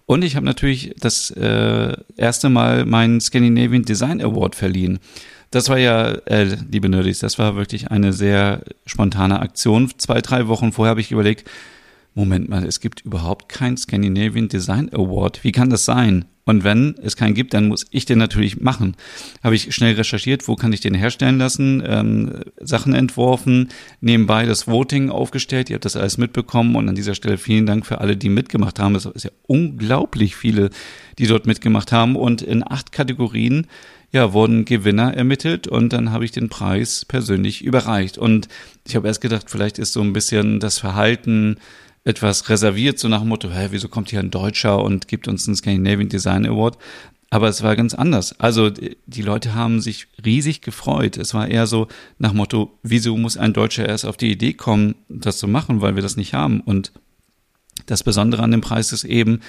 Und 0.07 0.25
ich 0.25 0.37
habe 0.37 0.47
natürlich 0.47 0.95
das 0.99 1.31
äh, 1.31 1.95
erste 2.17 2.49
Mal 2.49 2.87
meinen 2.87 3.21
Scandinavian 3.21 3.85
Design 3.85 4.23
Award 4.23 4.55
verliehen. 4.55 4.99
Das 5.51 5.69
war 5.69 5.79
ja, 5.79 6.13
äh, 6.27 6.57
liebe 6.71 6.89
Nerdies, 6.89 7.19
das 7.19 7.39
war 7.39 7.55
wirklich 7.55 7.91
eine 7.91 8.13
sehr 8.13 8.63
spontane 8.87 9.41
Aktion. 9.41 9.93
Zwei, 9.99 10.21
drei 10.21 10.49
Wochen 10.49 10.73
vorher 10.73 10.91
habe 10.91 11.01
ich 11.01 11.13
überlegt, 11.13 11.49
Moment 12.15 12.49
mal, 12.49 12.65
es 12.65 12.81
gibt 12.81 13.01
überhaupt 13.01 13.49
keinen 13.49 13.77
Scandinavian 13.77 14.49
Design 14.49 14.89
Award. 14.93 15.43
Wie 15.43 15.53
kann 15.53 15.71
das 15.71 15.85
sein? 15.85 16.27
Und 16.45 16.63
wenn 16.63 16.95
es 17.03 17.17
keinen 17.17 17.35
gibt, 17.35 17.55
dann 17.55 17.69
muss 17.69 17.87
ich 17.91 18.05
den 18.05 18.19
natürlich 18.19 18.61
machen. 18.61 18.97
Habe 19.43 19.55
ich 19.55 19.75
schnell 19.75 19.95
recherchiert, 19.95 20.47
wo 20.47 20.57
kann 20.57 20.73
ich 20.73 20.81
den 20.81 20.95
herstellen 20.95 21.39
lassen, 21.39 21.83
ähm, 21.85 22.41
Sachen 22.61 22.95
entworfen, 22.95 23.71
nebenbei 24.01 24.45
das 24.45 24.69
Voting 24.69 25.11
aufgestellt. 25.11 25.71
Ihr 25.71 25.75
habt 25.75 25.87
das 25.87 25.97
alles 25.97 26.19
mitbekommen 26.19 26.77
und 26.77 26.89
an 26.89 26.95
dieser 26.95 27.15
Stelle 27.15 27.39
vielen 27.39 27.67
Dank 27.67 27.87
für 27.87 28.01
alle, 28.01 28.17
die 28.17 28.29
mitgemacht 28.29 28.79
haben. 28.79 28.95
Es 28.95 29.07
ist 29.07 29.25
ja 29.25 29.31
unglaublich 29.47 30.37
viele, 30.37 30.69
die 31.19 31.27
dort 31.27 31.47
mitgemacht 31.47 31.93
haben 31.93 32.15
und 32.15 32.43
in 32.43 32.63
acht 32.63 32.93
Kategorien 32.93 33.67
ja, 34.13 34.33
wurden 34.33 34.65
Gewinner 34.65 35.15
ermittelt 35.15 35.67
und 35.67 35.93
dann 35.93 36.13
habe 36.13 36.25
ich 36.25 36.31
den 36.31 36.49
Preis 36.49 37.05
persönlich 37.05 37.65
überreicht. 37.65 38.19
Und 38.19 38.49
ich 38.87 38.95
habe 38.95 39.09
erst 39.09 39.21
gedacht, 39.21 39.51
vielleicht 39.51 39.79
ist 39.79 39.93
so 39.93 40.03
ein 40.03 40.13
bisschen 40.13 40.61
das 40.61 40.79
Verhalten 40.79 41.57
etwas 42.05 42.49
reserviert, 42.49 42.99
so 42.99 43.09
nach 43.09 43.21
dem 43.21 43.29
Motto, 43.29 43.51
hä, 43.51 43.69
wieso 43.71 43.89
kommt 43.89 44.11
hier 44.11 44.21
ein 44.21 44.31
Deutscher 44.31 44.83
und 44.83 45.09
gibt 45.09 45.27
uns 45.27 45.47
einen 45.47 45.57
Scandinavian 45.57 46.09
Design 46.09 46.47
Award? 46.47 46.77
Aber 47.31 47.49
es 47.49 47.63
war 47.63 47.75
ganz 47.75 47.95
anders. 47.95 48.39
Also 48.39 48.71
die 48.71 49.23
Leute 49.23 49.55
haben 49.55 49.81
sich 49.81 50.07
riesig 50.25 50.61
gefreut. 50.61 51.17
Es 51.17 51.35
war 51.35 51.49
eher 51.49 51.67
so 51.67 51.89
nach 52.19 52.33
Motto, 52.33 52.79
wieso 52.83 53.17
muss 53.17 53.37
ein 53.37 53.53
Deutscher 53.53 53.89
erst 53.89 54.05
auf 54.05 54.17
die 54.17 54.31
Idee 54.31 54.53
kommen, 54.53 54.95
das 55.09 55.39
zu 55.39 55.49
machen, 55.49 55.81
weil 55.81 55.97
wir 55.97 56.03
das 56.03 56.17
nicht 56.17 56.35
haben? 56.35 56.61
Und 56.61 56.93
das 57.87 58.05
Besondere 58.05 58.43
an 58.43 58.53
dem 58.53 58.61
Preis 58.61 58.93
ist 58.93 59.05
eben, 59.05 59.41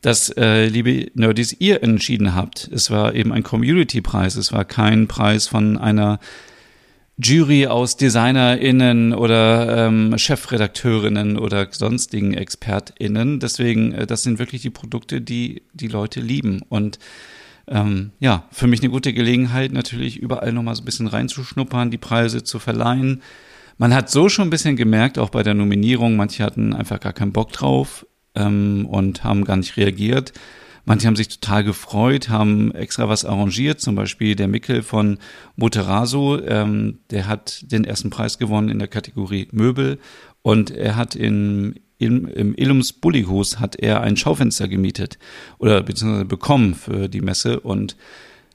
dass, 0.00 0.30
äh, 0.30 0.68
liebe 0.68 1.10
Nerdies, 1.14 1.56
ihr 1.58 1.82
entschieden 1.82 2.34
habt. 2.34 2.70
Es 2.72 2.90
war 2.90 3.14
eben 3.14 3.32
ein 3.32 3.42
Community-Preis. 3.42 4.36
Es 4.36 4.52
war 4.52 4.64
kein 4.64 5.08
Preis 5.08 5.48
von 5.48 5.76
einer 5.76 6.20
Jury 7.20 7.66
aus 7.66 7.96
DesignerInnen 7.96 9.12
oder 9.12 9.86
ähm, 9.86 10.16
Chefredakteurinnen 10.16 11.36
oder 11.36 11.66
sonstigen 11.70 12.32
ExpertInnen. 12.34 13.40
Deswegen, 13.40 13.92
äh, 13.92 14.06
das 14.06 14.22
sind 14.22 14.38
wirklich 14.38 14.62
die 14.62 14.70
Produkte, 14.70 15.20
die 15.20 15.62
die 15.72 15.88
Leute 15.88 16.20
lieben. 16.20 16.62
Und 16.68 16.98
ähm, 17.66 18.12
ja, 18.20 18.44
für 18.52 18.68
mich 18.68 18.80
eine 18.80 18.90
gute 18.90 19.12
Gelegenheit, 19.12 19.72
natürlich 19.72 20.16
überall 20.16 20.52
nochmal 20.52 20.76
so 20.76 20.82
ein 20.82 20.86
bisschen 20.86 21.08
reinzuschnuppern, 21.08 21.90
die 21.90 21.98
Preise 21.98 22.44
zu 22.44 22.58
verleihen. 22.58 23.22
Man 23.78 23.94
hat 23.94 24.10
so 24.10 24.28
schon 24.28 24.46
ein 24.46 24.50
bisschen 24.50 24.76
gemerkt, 24.76 25.18
auch 25.18 25.30
bei 25.30 25.42
der 25.42 25.54
Nominierung, 25.54 26.16
manche 26.16 26.44
hatten 26.44 26.72
einfach 26.72 27.00
gar 27.00 27.12
keinen 27.12 27.32
Bock 27.32 27.52
drauf 27.52 28.06
ähm, 28.36 28.86
und 28.86 29.24
haben 29.24 29.44
gar 29.44 29.56
nicht 29.56 29.76
reagiert. 29.76 30.32
Manche 30.88 31.06
haben 31.06 31.16
sich 31.16 31.28
total 31.28 31.64
gefreut, 31.64 32.30
haben 32.30 32.72
extra 32.72 33.10
was 33.10 33.26
arrangiert. 33.26 33.78
Zum 33.78 33.94
Beispiel 33.94 34.34
der 34.36 34.48
Mickel 34.48 34.82
von 34.82 35.18
Moteraso, 35.54 36.40
ähm, 36.42 37.00
der 37.10 37.26
hat 37.26 37.70
den 37.70 37.84
ersten 37.84 38.08
Preis 38.08 38.38
gewonnen 38.38 38.70
in 38.70 38.78
der 38.78 38.88
Kategorie 38.88 39.48
Möbel 39.52 39.98
und 40.40 40.70
er 40.70 40.96
hat 40.96 41.14
in 41.14 41.78
im, 41.98 42.26
im 42.28 42.54
Illums 42.54 42.94
Bullighus 42.94 43.60
hat 43.60 43.76
er 43.76 44.00
ein 44.00 44.16
Schaufenster 44.16 44.66
gemietet 44.66 45.18
oder 45.58 45.82
beziehungsweise 45.82 46.24
bekommen 46.24 46.74
für 46.74 47.08
die 47.08 47.20
Messe 47.20 47.60
und 47.60 47.94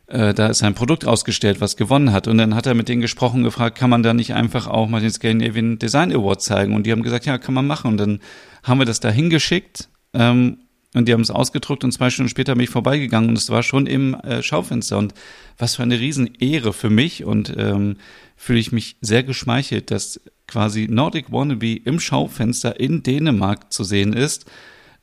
äh, 0.07 0.33
da 0.33 0.47
ist 0.47 0.63
ein 0.63 0.73
Produkt 0.73 1.05
ausgestellt, 1.05 1.61
was 1.61 1.77
gewonnen 1.77 2.13
hat. 2.13 2.27
Und 2.27 2.39
dann 2.39 2.55
hat 2.55 2.65
er 2.65 2.73
mit 2.73 2.89
denen 2.89 3.01
gesprochen, 3.01 3.43
gefragt, 3.43 3.77
kann 3.77 3.91
man 3.91 4.01
da 4.01 4.15
nicht 4.15 4.33
einfach 4.33 4.65
auch 4.65 4.89
mal 4.89 5.01
den 5.01 5.11
Scandinavian 5.11 5.77
Design 5.77 6.11
Award 6.11 6.41
zeigen? 6.41 6.73
Und 6.73 6.87
die 6.87 6.91
haben 6.91 7.03
gesagt, 7.03 7.27
ja, 7.27 7.37
kann 7.37 7.53
man 7.53 7.67
machen. 7.67 7.91
Und 7.91 7.97
dann 7.97 8.21
haben 8.63 8.79
wir 8.79 8.85
das 8.85 9.01
da 9.01 9.09
hingeschickt 9.09 9.89
ähm, 10.13 10.57
und 10.93 11.07
die 11.07 11.13
haben 11.13 11.21
es 11.21 11.31
ausgedruckt 11.31 11.83
und 11.83 11.91
zwei 11.91 12.09
Stunden 12.09 12.29
später 12.29 12.53
bin 12.53 12.63
ich 12.63 12.69
vorbeigegangen 12.69 13.29
und 13.29 13.37
es 13.37 13.49
war 13.49 13.63
schon 13.63 13.87
im 13.87 14.13
äh, 14.15 14.43
Schaufenster. 14.43 14.97
Und 14.97 15.13
was 15.57 15.75
für 15.75 15.83
eine 15.83 15.99
Riesenehre 15.99 16.71
für 16.73 16.89
mich 16.89 17.23
und 17.23 17.53
ähm, 17.57 17.97
fühle 18.35 18.59
ich 18.59 18.71
mich 18.71 18.97
sehr 19.01 19.23
geschmeichelt, 19.23 19.89
dass 19.89 20.21
quasi 20.47 20.87
Nordic 20.89 21.31
Wannabe 21.31 21.73
im 21.73 21.99
Schaufenster 21.99 22.79
in 22.79 23.01
Dänemark 23.01 23.73
zu 23.73 23.83
sehen 23.83 24.13
ist. 24.13 24.45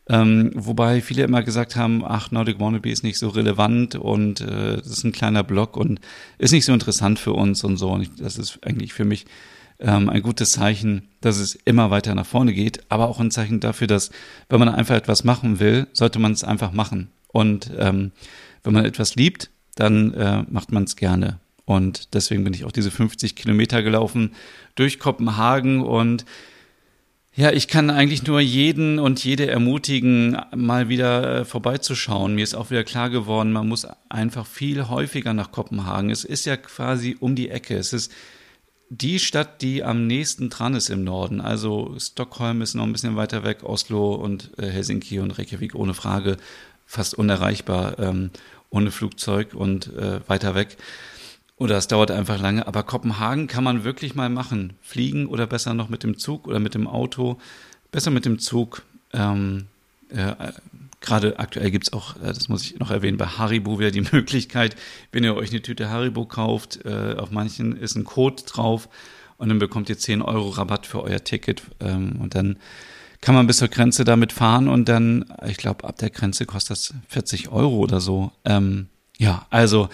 Ähm, 0.09 0.51
wobei 0.55 1.01
viele 1.01 1.25
immer 1.25 1.43
gesagt 1.43 1.77
haben, 1.77 2.05
ach, 2.05 2.31
Nordic 2.31 2.61
Wannabe 2.61 2.91
ist 2.91 3.03
nicht 3.03 3.19
so 3.19 3.29
relevant 3.29 3.95
und 3.97 4.41
äh, 4.41 4.77
das 4.77 4.87
ist 4.87 5.05
ein 5.05 5.13
kleiner 5.13 5.43
Blog 5.43 5.77
und 5.77 6.01
ist 6.39 6.53
nicht 6.53 6.65
so 6.65 6.73
interessant 6.73 7.19
für 7.19 7.33
uns 7.33 7.65
und 7.65 7.77
so. 7.77 7.91
Und 7.91 8.03
ich, 8.03 8.15
das 8.17 8.39
ist 8.39 8.59
eigentlich 8.63 8.93
für 8.93 9.05
mich 9.05 9.27
ähm, 9.81 10.09
ein 10.09 10.23
gutes 10.23 10.53
Zeichen, 10.53 11.09
dass 11.21 11.39
es 11.39 11.55
immer 11.55 11.91
weiter 11.91 12.15
nach 12.15 12.27
vorne 12.27 12.53
geht, 12.53 12.85
aber 12.89 13.09
auch 13.09 13.21
ein 13.21 13.31
Zeichen 13.31 13.61
dafür, 13.61 13.87
dass 13.87 14.11
wenn 14.49 14.61
man 14.61 14.69
einfach 14.69 14.95
etwas 14.95 15.25
machen 15.25 15.61
will, 15.61 15.87
sollte 15.93 16.19
man 16.19 16.33
es 16.33 16.45
einfach 16.45 16.73
machen. 16.73 17.11
Und 17.29 17.71
ähm, 17.79 18.13
wenn 18.63 18.73
man 18.73 18.85
etwas 18.85 19.15
liebt, 19.15 19.51
dann 19.75 20.13
äh, 20.15 20.45
macht 20.49 20.73
man 20.73 20.85
es 20.85 20.97
gerne. 20.97 21.39
Und 21.65 22.15
deswegen 22.15 22.45
bin 22.45 22.53
ich 22.53 22.65
auch 22.65 22.73
diese 22.73 22.91
50 22.91 23.37
Kilometer 23.37 23.83
gelaufen 23.83 24.33
durch 24.75 24.99
Kopenhagen 24.99 25.83
und 25.83 26.25
ja, 27.33 27.53
ich 27.53 27.69
kann 27.69 27.91
eigentlich 27.91 28.27
nur 28.27 28.41
jeden 28.41 28.99
und 28.99 29.23
jede 29.25 29.47
ermutigen, 29.47 30.37
mal 30.55 30.89
wieder 30.89 31.41
äh, 31.41 31.45
vorbeizuschauen. 31.45 32.35
Mir 32.35 32.43
ist 32.43 32.55
auch 32.55 32.71
wieder 32.71 32.83
klar 32.83 33.09
geworden, 33.09 33.53
man 33.53 33.69
muss 33.69 33.87
einfach 34.09 34.47
viel 34.47 34.89
häufiger 34.89 35.33
nach 35.33 35.53
Kopenhagen. 35.53 36.11
Es 36.11 36.25
ist 36.25 36.45
ja 36.45 36.57
quasi 36.57 37.17
um 37.21 37.37
die 37.37 37.49
Ecke. 37.49 37.77
Es 37.77 37.93
ist 37.93 38.11
die 38.91 39.21
Stadt, 39.21 39.63
die 39.63 39.85
am 39.85 40.07
nächsten 40.07 40.51
dran 40.51 40.75
ist 40.75 40.91
im 40.91 41.05
Norden. 41.05 41.41
Also 41.41 41.95
Stockholm 41.99 42.61
ist 42.61 42.75
noch 42.75 42.85
ein 42.85 42.93
bisschen 42.93 43.17
weiter 43.17 43.45
weg, 43.45 43.63
Oslo 43.63 44.15
und 44.15 44.51
äh, 44.59 44.67
Helsinki 44.67 45.21
und 45.21 45.31
Reykjavik 45.39 45.75
ohne 45.75 45.95
Frage 45.95 46.37
fast 46.87 47.15
unerreichbar 47.15 48.01
ähm, 48.01 48.31
ohne 48.69 48.91
Flugzeug 48.91 49.55
und 49.55 49.95
äh, 49.95 50.21
weiter 50.29 50.57
weg. 50.57 50.77
Oder 51.57 51.77
es 51.77 51.87
dauert 51.87 52.11
einfach 52.11 52.41
lange. 52.41 52.67
Aber 52.67 52.83
Kopenhagen 52.83 53.47
kann 53.47 53.63
man 53.63 53.85
wirklich 53.85 54.17
mal 54.17 54.29
machen. 54.29 54.73
Fliegen 54.81 55.27
oder 55.27 55.47
besser 55.47 55.73
noch 55.73 55.89
mit 55.89 56.03
dem 56.03 56.19
Zug 56.19 56.49
oder 56.49 56.59
mit 56.59 56.75
dem 56.75 56.89
Auto. 56.89 57.39
Besser 57.93 58.11
mit 58.11 58.25
dem 58.25 58.41
Zug. 58.41 58.83
Ähm, 59.13 59.67
äh, 60.09 60.35
Gerade 61.01 61.39
aktuell 61.39 61.71
gibt's 61.71 61.93
auch, 61.93 62.17
äh, 62.17 62.27
das 62.27 62.49
muss 62.49 62.65
ich 62.65 62.79
noch 62.79 62.91
erwähnen, 62.91 63.17
bei 63.17 63.27
Haribo 63.27 63.79
wieder 63.79 63.91
die 63.91 64.01
Möglichkeit, 64.13 64.77
wenn 65.13 65.25
ihr 65.25 65.35
euch 65.35 65.51
eine 65.51 65.63
Tüte 65.63 65.91
Haribo 65.91 66.27
kauft, 66.27 66.85
äh, 66.85 67.15
auf 67.17 67.31
manchen 67.31 67.77
ist 67.77 67.97
ein 67.97 68.05
Code 68.05 68.43
drauf 68.47 68.89
und 69.37 69.49
dann 69.49 69.59
bekommt 69.59 69.89
ihr 69.89 69.99
10 69.99 70.23
Euro 70.23 70.51
Rabatt 70.51 70.87
für 70.87 71.03
euer 71.03 71.25
Ticket 71.25 71.63
ähm, 71.81 72.19
und 72.21 72.35
dann 72.35 72.59
kann 73.23 73.35
man 73.35 73.47
bis 73.47 73.59
zur 73.59 73.69
Grenze 73.69 74.05
damit 74.05 74.33
fahren 74.33 74.69
und 74.69 74.89
dann, 74.89 75.27
ich 75.47 75.59
glaube, 75.59 75.85
ab 75.85 75.99
der 75.99 76.11
Grenze 76.11 76.47
kostet 76.47 76.71
das 76.71 76.95
40 77.09 77.51
Euro 77.51 77.77
oder 77.77 78.01
so. 78.01 78.33
Ähm, 78.47 78.89
ja, 79.19 79.47
also 79.51 79.91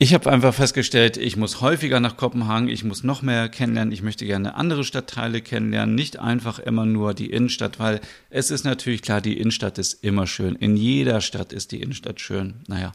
ich 0.00 0.14
habe 0.14 0.30
einfach 0.30 0.54
festgestellt, 0.54 1.16
ich 1.16 1.36
muss 1.36 1.60
häufiger 1.60 1.98
nach 1.98 2.16
Kopenhagen, 2.16 2.68
ich 2.68 2.84
muss 2.84 3.02
noch 3.02 3.20
mehr 3.20 3.48
kennenlernen, 3.48 3.92
ich 3.92 4.02
möchte 4.02 4.24
gerne 4.24 4.54
andere 4.54 4.84
Stadtteile 4.84 5.40
kennenlernen, 5.40 5.96
nicht 5.96 6.20
einfach 6.20 6.60
immer 6.60 6.86
nur 6.86 7.14
die 7.14 7.30
Innenstadt, 7.30 7.80
weil 7.80 8.00
es 8.30 8.52
ist 8.52 8.64
natürlich 8.64 9.02
klar, 9.02 9.20
die 9.20 9.38
Innenstadt 9.38 9.76
ist 9.76 10.04
immer 10.04 10.28
schön. 10.28 10.54
In 10.54 10.76
jeder 10.76 11.20
Stadt 11.20 11.52
ist 11.52 11.72
die 11.72 11.80
Innenstadt 11.80 12.20
schön. 12.20 12.54
Naja, 12.68 12.92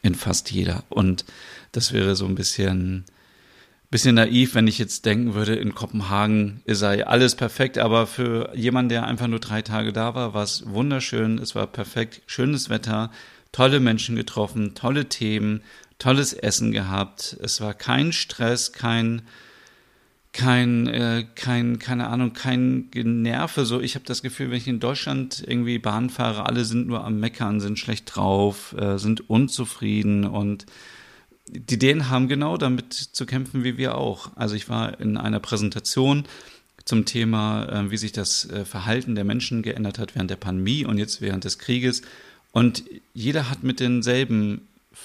in 0.00 0.14
fast 0.14 0.50
jeder. 0.50 0.84
Und 0.88 1.26
das 1.72 1.92
wäre 1.92 2.16
so 2.16 2.24
ein 2.24 2.34
bisschen, 2.34 3.04
bisschen 3.90 4.14
naiv, 4.14 4.54
wenn 4.54 4.68
ich 4.68 4.78
jetzt 4.78 5.04
denken 5.04 5.34
würde, 5.34 5.54
in 5.54 5.74
Kopenhagen 5.74 6.62
sei 6.66 7.06
alles 7.06 7.34
perfekt, 7.34 7.76
aber 7.76 8.06
für 8.06 8.56
jemanden, 8.56 8.88
der 8.88 9.06
einfach 9.06 9.26
nur 9.26 9.40
drei 9.40 9.60
Tage 9.60 9.92
da 9.92 10.14
war, 10.14 10.32
war 10.32 10.44
es 10.44 10.64
wunderschön, 10.66 11.36
es 11.36 11.54
war 11.54 11.66
perfekt, 11.66 12.22
schönes 12.24 12.70
Wetter, 12.70 13.10
tolle 13.52 13.80
Menschen 13.80 14.16
getroffen, 14.16 14.74
tolle 14.74 15.10
Themen, 15.10 15.62
tolles 15.98 16.32
Essen 16.32 16.72
gehabt. 16.72 17.36
Es 17.42 17.60
war 17.60 17.74
kein 17.74 18.12
Stress, 18.12 18.72
kein 18.72 19.22
kein, 20.32 20.86
äh, 20.86 21.26
kein, 21.34 21.78
keine 21.78 22.08
Ahnung, 22.08 22.32
kein 22.32 22.90
Generve. 22.90 23.64
So, 23.64 23.80
ich 23.80 23.94
habe 23.94 24.04
das 24.04 24.22
Gefühl, 24.22 24.50
wenn 24.50 24.58
ich 24.58 24.68
in 24.68 24.78
Deutschland 24.78 25.42
irgendwie 25.44 25.78
Bahn 25.78 26.10
fahre, 26.10 26.46
alle 26.46 26.64
sind 26.64 26.86
nur 26.86 27.04
am 27.04 27.18
Meckern, 27.18 27.60
sind 27.60 27.78
schlecht 27.78 28.14
drauf, 28.14 28.74
äh, 28.78 28.98
sind 28.98 29.28
unzufrieden 29.28 30.24
und 30.24 30.66
die 31.50 31.78
Dänen 31.78 32.10
haben 32.10 32.28
genau 32.28 32.56
damit 32.58 32.92
zu 32.92 33.24
kämpfen 33.26 33.64
wie 33.64 33.78
wir 33.78 33.96
auch. 33.96 34.30
Also 34.36 34.54
ich 34.54 34.68
war 34.68 35.00
in 35.00 35.16
einer 35.16 35.40
Präsentation 35.40 36.24
zum 36.84 37.04
Thema, 37.04 37.64
äh, 37.64 37.90
wie 37.90 37.96
sich 37.96 38.12
das 38.12 38.48
äh, 38.50 38.64
Verhalten 38.64 39.14
der 39.14 39.24
Menschen 39.24 39.62
geändert 39.62 39.98
hat 39.98 40.14
während 40.14 40.30
der 40.30 40.36
Pandemie 40.36 40.84
und 40.84 40.98
jetzt 40.98 41.20
während 41.20 41.44
des 41.44 41.58
Krieges. 41.58 42.02
Und 42.52 42.84
jeder 43.14 43.50
hat 43.50 43.62
mit 43.62 43.80
denselben 43.80 44.60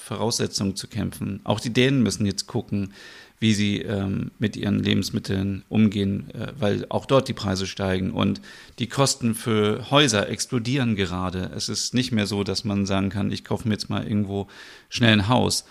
Voraussetzungen 0.06 0.76
zu 0.76 0.88
kämpfen. 0.88 1.40
Auch 1.44 1.60
die 1.60 1.72
Dänen 1.72 2.04
müssen 2.04 2.26
jetzt 2.26 2.48
gucken, 2.48 2.94
wie 3.40 3.54
sie 3.54 3.82
ähm, 3.82 4.32
mit 4.40 4.56
ihren 4.56 4.82
Lebensmitteln 4.82 5.64
umgehen, 5.70 6.30
äh, 6.34 6.54
weil 6.58 6.86
auch 6.90 7.06
dort 7.06 7.28
die 7.28 7.34
Preise 7.34 7.68
steigen 7.68 8.12
und 8.12 8.42
die 8.80 8.88
Kosten 8.88 9.36
für 9.36 9.92
Häuser 9.92 10.30
explodieren 10.30 10.96
gerade. 10.96 11.52
Es 11.56 11.70
ist 11.70 11.94
nicht 11.94 12.12
mehr 12.12 12.26
so, 12.26 12.44
dass 12.44 12.64
man 12.64 12.86
sagen 12.86 13.10
kann, 13.10 13.32
ich 13.32 13.44
kaufe 13.44 13.68
mir 13.68 13.74
jetzt 13.74 13.90
mal 13.90 14.08
irgendwo 14.08 14.48
schnell 14.90 15.14
ein 15.14 15.28
Haus. 15.28 15.66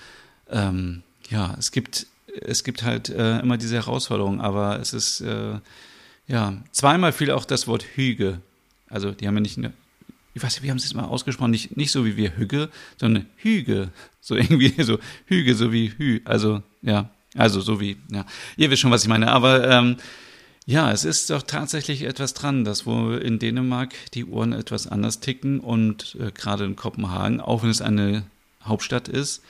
Ähm, 0.50 1.02
ja, 1.30 1.54
es 1.58 1.72
gibt 1.72 2.06
es 2.40 2.64
gibt 2.64 2.82
halt 2.82 3.08
äh, 3.10 3.40
immer 3.40 3.56
diese 3.58 3.76
Herausforderung, 3.76 4.40
aber 4.40 4.78
es 4.80 4.92
ist 4.92 5.20
äh, 5.20 5.58
ja 6.26 6.54
zweimal 6.72 7.12
fiel 7.12 7.30
auch 7.30 7.44
das 7.44 7.66
Wort 7.66 7.84
Hüge. 7.94 8.40
Also 8.88 9.12
die 9.12 9.26
haben 9.26 9.36
ja 9.36 9.40
nicht 9.40 9.58
ich 10.34 10.42
weiß 10.42 10.54
nicht, 10.54 10.62
wie 10.62 10.70
haben 10.70 10.78
sie 10.78 10.86
es 10.86 10.94
mal 10.94 11.04
ausgesprochen, 11.04 11.50
nicht, 11.50 11.76
nicht 11.76 11.92
so 11.92 12.04
wie 12.04 12.16
wir 12.16 12.36
Hüge, 12.36 12.70
sondern 12.98 13.26
Hüge. 13.36 13.90
So 14.20 14.36
irgendwie 14.36 14.82
so 14.82 14.98
Hüge, 15.26 15.54
so 15.54 15.72
wie 15.72 15.92
Hü. 15.96 16.20
Also, 16.24 16.62
ja, 16.80 17.10
also 17.34 17.60
so 17.60 17.80
wie, 17.80 17.96
ja. 18.10 18.24
Ihr 18.56 18.70
wisst 18.70 18.82
schon, 18.82 18.90
was 18.90 19.02
ich 19.02 19.08
meine. 19.08 19.30
Aber 19.30 19.68
ähm, 19.68 19.96
ja, 20.64 20.92
es 20.92 21.04
ist 21.04 21.30
doch 21.30 21.42
tatsächlich 21.42 22.02
etwas 22.02 22.34
dran, 22.34 22.64
dass 22.64 22.86
wo 22.86 23.10
in 23.10 23.38
Dänemark 23.38 23.94
die 24.14 24.24
Uhren 24.24 24.52
etwas 24.52 24.86
anders 24.86 25.20
ticken 25.20 25.60
und 25.60 26.16
äh, 26.20 26.30
gerade 26.30 26.64
in 26.64 26.76
Kopenhagen, 26.76 27.40
auch 27.40 27.62
wenn 27.62 27.70
es 27.70 27.82
eine 27.82 28.24
Hauptstadt 28.64 29.08
ist, 29.08 29.42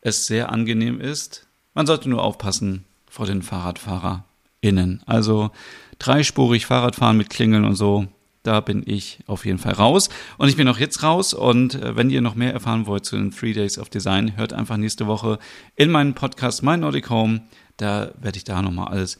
es 0.00 0.26
sehr 0.26 0.50
angenehm 0.50 1.00
ist. 1.00 1.46
Man 1.74 1.86
sollte 1.86 2.08
nur 2.08 2.22
aufpassen 2.22 2.84
vor 3.08 3.26
den 3.26 3.42
FahrradfahrerInnen. 3.42 5.02
Also 5.06 5.50
dreispurig 5.98 6.66
Fahrradfahren 6.66 7.16
mit 7.16 7.30
Klingeln 7.30 7.64
und 7.64 7.76
so, 7.76 8.08
da 8.44 8.60
bin 8.60 8.84
ich 8.86 9.18
auf 9.26 9.44
jeden 9.44 9.58
Fall 9.58 9.72
raus. 9.72 10.08
Und 10.38 10.48
ich 10.48 10.56
bin 10.56 10.68
auch 10.68 10.78
jetzt 10.78 11.02
raus. 11.02 11.34
Und 11.34 11.74
äh, 11.74 11.96
wenn 11.96 12.10
ihr 12.10 12.20
noch 12.20 12.36
mehr 12.36 12.52
erfahren 12.52 12.86
wollt 12.86 13.04
zu 13.04 13.16
den 13.16 13.32
Three 13.32 13.54
Days 13.54 13.78
of 13.78 13.88
Design, 13.88 14.36
hört 14.36 14.52
einfach 14.52 14.76
nächste 14.76 15.08
Woche 15.08 15.40
in 15.74 15.90
meinen 15.90 16.14
Podcast 16.14 16.62
My 16.62 16.76
Nordic 16.76 17.10
Home. 17.10 17.42
Da 17.78 18.12
werde 18.20 18.36
ich 18.36 18.44
da 18.44 18.62
nochmal 18.62 18.88
alles 18.88 19.18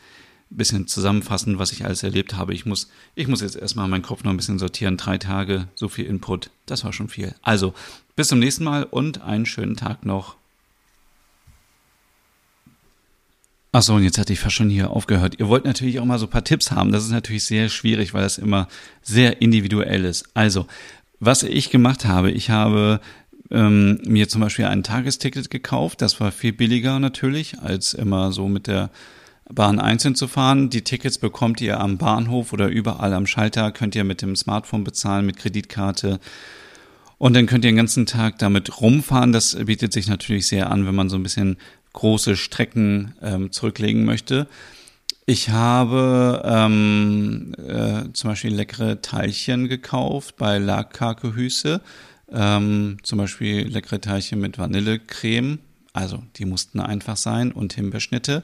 ein 0.50 0.58
bisschen 0.58 0.86
zusammenfassen, 0.86 1.58
was 1.58 1.72
ich 1.72 1.84
alles 1.84 2.02
erlebt 2.02 2.36
habe. 2.36 2.54
Ich 2.54 2.66
muss, 2.66 2.90
ich 3.14 3.26
muss 3.26 3.40
jetzt 3.40 3.56
erstmal 3.56 3.88
meinen 3.88 4.02
Kopf 4.02 4.22
noch 4.24 4.30
ein 4.30 4.36
bisschen 4.36 4.58
sortieren. 4.58 4.98
Drei 4.98 5.18
Tage, 5.18 5.68
so 5.74 5.88
viel 5.88 6.04
Input, 6.04 6.50
das 6.66 6.84
war 6.84 6.92
schon 6.92 7.08
viel. 7.08 7.34
Also, 7.42 7.74
bis 8.14 8.28
zum 8.28 8.38
nächsten 8.38 8.64
Mal 8.64 8.84
und 8.84 9.22
einen 9.22 9.46
schönen 9.46 9.76
Tag 9.76 10.04
noch. 10.04 10.36
Achso, 13.74 13.96
und 13.96 14.04
jetzt 14.04 14.18
hatte 14.18 14.32
ich 14.32 14.38
fast 14.38 14.54
schon 14.54 14.70
hier 14.70 14.90
aufgehört. 14.90 15.40
Ihr 15.40 15.48
wollt 15.48 15.64
natürlich 15.64 15.98
auch 15.98 16.04
mal 16.04 16.20
so 16.20 16.26
ein 16.26 16.30
paar 16.30 16.44
Tipps 16.44 16.70
haben. 16.70 16.92
Das 16.92 17.02
ist 17.02 17.10
natürlich 17.10 17.42
sehr 17.42 17.68
schwierig, 17.68 18.14
weil 18.14 18.22
das 18.22 18.38
immer 18.38 18.68
sehr 19.02 19.42
individuell 19.42 20.04
ist. 20.04 20.28
Also, 20.32 20.68
was 21.18 21.42
ich 21.42 21.70
gemacht 21.70 22.04
habe, 22.04 22.30
ich 22.30 22.50
habe 22.50 23.00
ähm, 23.50 24.00
mir 24.06 24.28
zum 24.28 24.42
Beispiel 24.42 24.66
ein 24.66 24.84
Tagesticket 24.84 25.50
gekauft. 25.50 26.02
Das 26.02 26.20
war 26.20 26.30
viel 26.30 26.52
billiger 26.52 27.00
natürlich, 27.00 27.58
als 27.58 27.94
immer 27.94 28.30
so 28.30 28.46
mit 28.46 28.68
der 28.68 28.90
Bahn 29.52 29.80
einzeln 29.80 30.14
zu 30.14 30.28
fahren. 30.28 30.70
Die 30.70 30.82
Tickets 30.82 31.18
bekommt 31.18 31.60
ihr 31.60 31.80
am 31.80 31.98
Bahnhof 31.98 32.52
oder 32.52 32.68
überall 32.68 33.12
am 33.12 33.26
Schalter, 33.26 33.72
könnt 33.72 33.96
ihr 33.96 34.04
mit 34.04 34.22
dem 34.22 34.36
Smartphone 34.36 34.84
bezahlen, 34.84 35.26
mit 35.26 35.36
Kreditkarte. 35.36 36.20
Und 37.18 37.34
dann 37.34 37.46
könnt 37.46 37.64
ihr 37.64 37.72
den 37.72 37.76
ganzen 37.76 38.06
Tag 38.06 38.38
damit 38.38 38.80
rumfahren. 38.80 39.32
Das 39.32 39.56
bietet 39.64 39.92
sich 39.92 40.06
natürlich 40.06 40.46
sehr 40.46 40.70
an, 40.70 40.86
wenn 40.86 40.94
man 40.94 41.08
so 41.08 41.16
ein 41.16 41.24
bisschen 41.24 41.56
große 41.94 42.36
Strecken 42.36 43.14
ähm, 43.22 43.50
zurücklegen 43.50 44.04
möchte. 44.04 44.46
Ich 45.26 45.48
habe 45.48 46.42
ähm, 46.44 47.54
äh, 47.56 48.12
zum 48.12 48.30
Beispiel 48.30 48.54
leckere 48.54 49.00
Teilchen 49.00 49.68
gekauft 49.68 50.36
bei 50.36 50.58
La. 50.58 50.86
Ähm, 52.30 52.98
zum 53.02 53.18
Beispiel 53.18 53.66
leckere 53.66 54.00
Teilchen 54.02 54.40
mit 54.40 54.58
Vanillecreme. 54.58 55.60
Also 55.94 56.22
die 56.36 56.44
mussten 56.44 56.80
einfach 56.80 57.16
sein 57.16 57.52
und 57.52 57.72
Himbeerschnitte. 57.72 58.42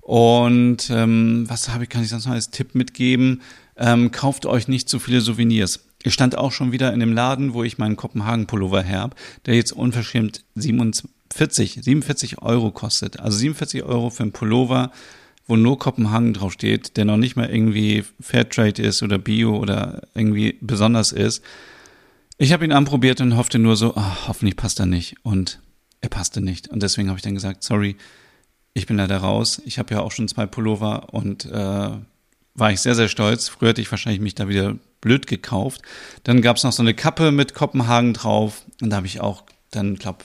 Und 0.00 0.90
ähm, 0.90 1.44
was 1.48 1.68
habe 1.68 1.84
ich, 1.84 1.90
kann 1.90 2.02
ich 2.02 2.08
sonst 2.08 2.26
noch 2.26 2.32
als 2.32 2.50
Tipp 2.50 2.74
mitgeben? 2.74 3.42
Ähm, 3.76 4.10
kauft 4.10 4.46
euch 4.46 4.66
nicht 4.66 4.88
zu 4.88 4.98
viele 4.98 5.20
Souvenirs. 5.20 5.84
Ich 6.02 6.14
stand 6.14 6.36
auch 6.36 6.50
schon 6.50 6.72
wieder 6.72 6.92
in 6.92 7.00
dem 7.00 7.12
Laden, 7.12 7.54
wo 7.54 7.62
ich 7.62 7.78
meinen 7.78 7.96
Kopenhagen-Pullover 7.96 8.82
herb, 8.82 9.14
der 9.46 9.54
jetzt 9.54 9.72
unverschämt 9.72 10.44
27, 10.54 11.10
40, 11.34 11.80
47 11.82 12.42
Euro 12.42 12.70
kostet. 12.70 13.20
Also 13.20 13.38
47 13.38 13.82
Euro 13.84 14.10
für 14.10 14.22
einen 14.22 14.32
Pullover, 14.32 14.92
wo 15.46 15.56
nur 15.56 15.78
Kopenhagen 15.78 16.34
draufsteht, 16.34 16.96
der 16.96 17.04
noch 17.04 17.16
nicht 17.16 17.36
mal 17.36 17.48
irgendwie 17.48 18.04
Fairtrade 18.20 18.82
ist 18.82 19.02
oder 19.02 19.18
Bio 19.18 19.56
oder 19.56 20.02
irgendwie 20.14 20.58
besonders 20.60 21.12
ist. 21.12 21.42
Ich 22.36 22.52
habe 22.52 22.64
ihn 22.64 22.72
anprobiert 22.72 23.20
und 23.20 23.36
hoffte 23.36 23.58
nur 23.58 23.76
so, 23.76 23.94
oh, 23.96 24.26
hoffentlich 24.28 24.56
passt 24.56 24.78
er 24.78 24.86
nicht. 24.86 25.16
Und 25.22 25.60
er 26.00 26.08
passte 26.08 26.40
nicht. 26.40 26.68
Und 26.68 26.82
deswegen 26.82 27.08
habe 27.08 27.18
ich 27.18 27.22
dann 27.22 27.34
gesagt, 27.34 27.64
sorry, 27.64 27.96
ich 28.74 28.86
bin 28.86 28.96
leider 28.96 29.18
raus. 29.18 29.60
Ich 29.64 29.78
habe 29.78 29.94
ja 29.94 30.00
auch 30.00 30.12
schon 30.12 30.28
zwei 30.28 30.46
Pullover 30.46 31.12
und 31.12 31.46
äh, 31.46 31.90
war 32.54 32.72
ich 32.72 32.80
sehr, 32.80 32.94
sehr 32.94 33.08
stolz. 33.08 33.48
Früher 33.48 33.70
hätte 33.70 33.80
ich 33.80 33.90
wahrscheinlich 33.90 34.20
mich 34.20 34.34
da 34.34 34.48
wieder 34.48 34.76
blöd 35.00 35.26
gekauft. 35.26 35.82
Dann 36.24 36.42
gab 36.42 36.56
es 36.56 36.64
noch 36.64 36.72
so 36.72 36.82
eine 36.82 36.94
Kappe 36.94 37.32
mit 37.32 37.54
Kopenhagen 37.54 38.14
drauf. 38.14 38.64
Und 38.80 38.90
da 38.90 38.96
habe 38.96 39.06
ich 39.06 39.20
auch 39.20 39.44
dann, 39.70 39.96
glaube 39.96 40.24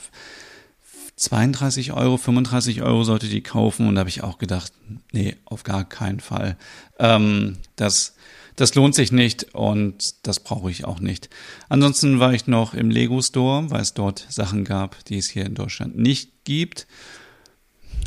32 1.24 1.92
Euro, 1.92 2.16
35 2.16 2.82
Euro 2.82 3.04
sollte 3.04 3.28
die 3.28 3.42
kaufen. 3.42 3.88
Und 3.88 3.94
da 3.94 4.00
habe 4.00 4.10
ich 4.10 4.22
auch 4.22 4.38
gedacht, 4.38 4.72
nee, 5.12 5.36
auf 5.44 5.62
gar 5.62 5.88
keinen 5.88 6.20
Fall. 6.20 6.56
Ähm, 6.98 7.56
das, 7.76 8.14
das 8.56 8.74
lohnt 8.74 8.94
sich 8.94 9.10
nicht 9.10 9.54
und 9.54 10.26
das 10.26 10.40
brauche 10.40 10.70
ich 10.70 10.84
auch 10.84 11.00
nicht. 11.00 11.30
Ansonsten 11.68 12.20
war 12.20 12.34
ich 12.34 12.46
noch 12.46 12.74
im 12.74 12.90
Lego 12.90 13.20
Store, 13.22 13.70
weil 13.70 13.80
es 13.80 13.94
dort 13.94 14.26
Sachen 14.28 14.64
gab, 14.64 15.04
die 15.06 15.18
es 15.18 15.30
hier 15.30 15.46
in 15.46 15.54
Deutschland 15.54 15.96
nicht 15.96 16.44
gibt 16.44 16.86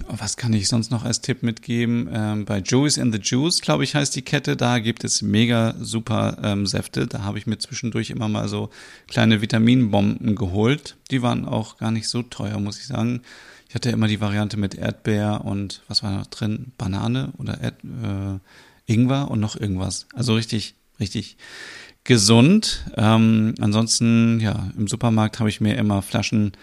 was 0.07 0.37
kann 0.37 0.53
ich 0.53 0.67
sonst 0.67 0.91
noch 0.91 1.03
als 1.03 1.21
Tipp 1.21 1.43
mitgeben? 1.43 2.09
Ähm, 2.11 2.45
bei 2.45 2.59
Joey's 2.59 2.97
in 2.97 3.11
the 3.11 3.19
Juice, 3.21 3.61
glaube 3.61 3.83
ich, 3.83 3.95
heißt 3.95 4.15
die 4.15 4.21
Kette. 4.21 4.55
Da 4.55 4.79
gibt 4.79 5.03
es 5.03 5.21
mega 5.21 5.75
super 5.79 6.37
ähm, 6.43 6.65
Säfte. 6.65 7.07
Da 7.07 7.23
habe 7.23 7.37
ich 7.37 7.47
mir 7.47 7.57
zwischendurch 7.57 8.09
immer 8.09 8.27
mal 8.27 8.47
so 8.47 8.69
kleine 9.07 9.41
Vitaminbomben 9.41 10.35
geholt. 10.35 10.97
Die 11.11 11.21
waren 11.21 11.45
auch 11.45 11.77
gar 11.77 11.91
nicht 11.91 12.07
so 12.07 12.23
teuer, 12.23 12.59
muss 12.59 12.79
ich 12.79 12.87
sagen. 12.87 13.21
Ich 13.69 13.75
hatte 13.75 13.89
immer 13.89 14.07
die 14.07 14.21
Variante 14.21 14.57
mit 14.57 14.75
Erdbeer 14.75 15.41
und 15.43 15.81
was 15.87 16.03
war 16.03 16.11
noch 16.11 16.27
drin? 16.27 16.71
Banane 16.77 17.33
oder 17.37 17.59
Erd, 17.59 17.83
äh, 17.83 18.39
Ingwer 18.91 19.29
und 19.29 19.39
noch 19.39 19.59
irgendwas. 19.59 20.07
Also 20.13 20.35
richtig, 20.35 20.75
richtig 20.99 21.37
gesund. 22.05 22.85
Ähm, 22.95 23.55
ansonsten, 23.59 24.39
ja, 24.39 24.71
im 24.77 24.87
Supermarkt 24.87 25.39
habe 25.39 25.49
ich 25.49 25.59
mir 25.59 25.75
immer 25.75 26.01
Flaschen 26.01 26.53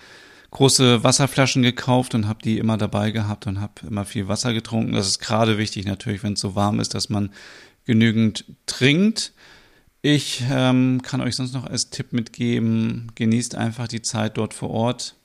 große 0.55 1.03
Wasserflaschen 1.03 1.63
gekauft 1.63 2.15
und 2.15 2.29
habe 2.29 2.43
die 2.43 2.59
immer 2.59 2.79
dabei 2.79 3.11
gehabt 3.11 3.47
und 3.47 3.61
habe 3.61 3.73
immer 3.89 4.05
viel 4.05 4.29
Wasser 4.29 4.55
getrunken. 4.55 4.93
Das 4.93 5.09
ist 5.09 5.19
gerade 5.19 5.59
wichtig 5.59 5.85
natürlich, 5.85 6.23
wenn 6.23 6.35
es 6.35 6.41
so 6.41 6.55
warm 6.55 6.81
ist, 6.81 6.95
dass 6.95 7.09
man 7.09 7.31
genügend 7.85 8.45
trinkt. 8.67 9.33
Ich 10.01 10.45
ähm, 10.49 11.03
kann 11.03 11.21
euch 11.21 11.35
sonst 11.35 11.55
noch 11.55 11.67
als 11.67 11.91
Tipp 11.91 12.13
mitgeben, 12.13 13.11
genießt 13.17 13.57
einfach 13.57 13.89
die 13.89 14.03
Zeit 14.03 14.39
dort 14.39 14.55
vor 14.55 14.71
Ort. 14.71 15.17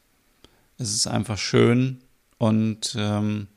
Es 0.80 0.96
ist 0.96 1.06
einfach 1.06 1.38
schön 1.38 2.00
und 2.40 2.96
ähm, 2.98 3.48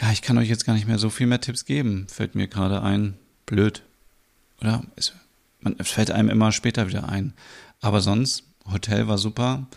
ja, 0.00 0.10
ich 0.10 0.20
kann 0.20 0.36
euch 0.38 0.48
jetzt 0.48 0.66
gar 0.66 0.74
nicht 0.74 0.88
mehr 0.88 0.98
so 0.98 1.10
viel 1.10 1.28
mehr 1.28 1.40
Tipps 1.40 1.64
geben, 1.64 2.08
fällt 2.08 2.34
mir 2.34 2.48
gerade 2.48 2.82
ein. 2.82 3.14
Blöd. 3.46 3.82
Oder? 4.60 4.82
Es, 4.96 5.12
man, 5.60 5.76
fällt 5.76 6.10
einem 6.10 6.28
immer 6.28 6.50
später 6.50 6.88
wieder 6.88 7.08
ein. 7.08 7.34
Aber 7.80 8.00
sonst, 8.00 8.42
Hotel 8.72 9.06
war 9.06 9.18
super. 9.18 9.68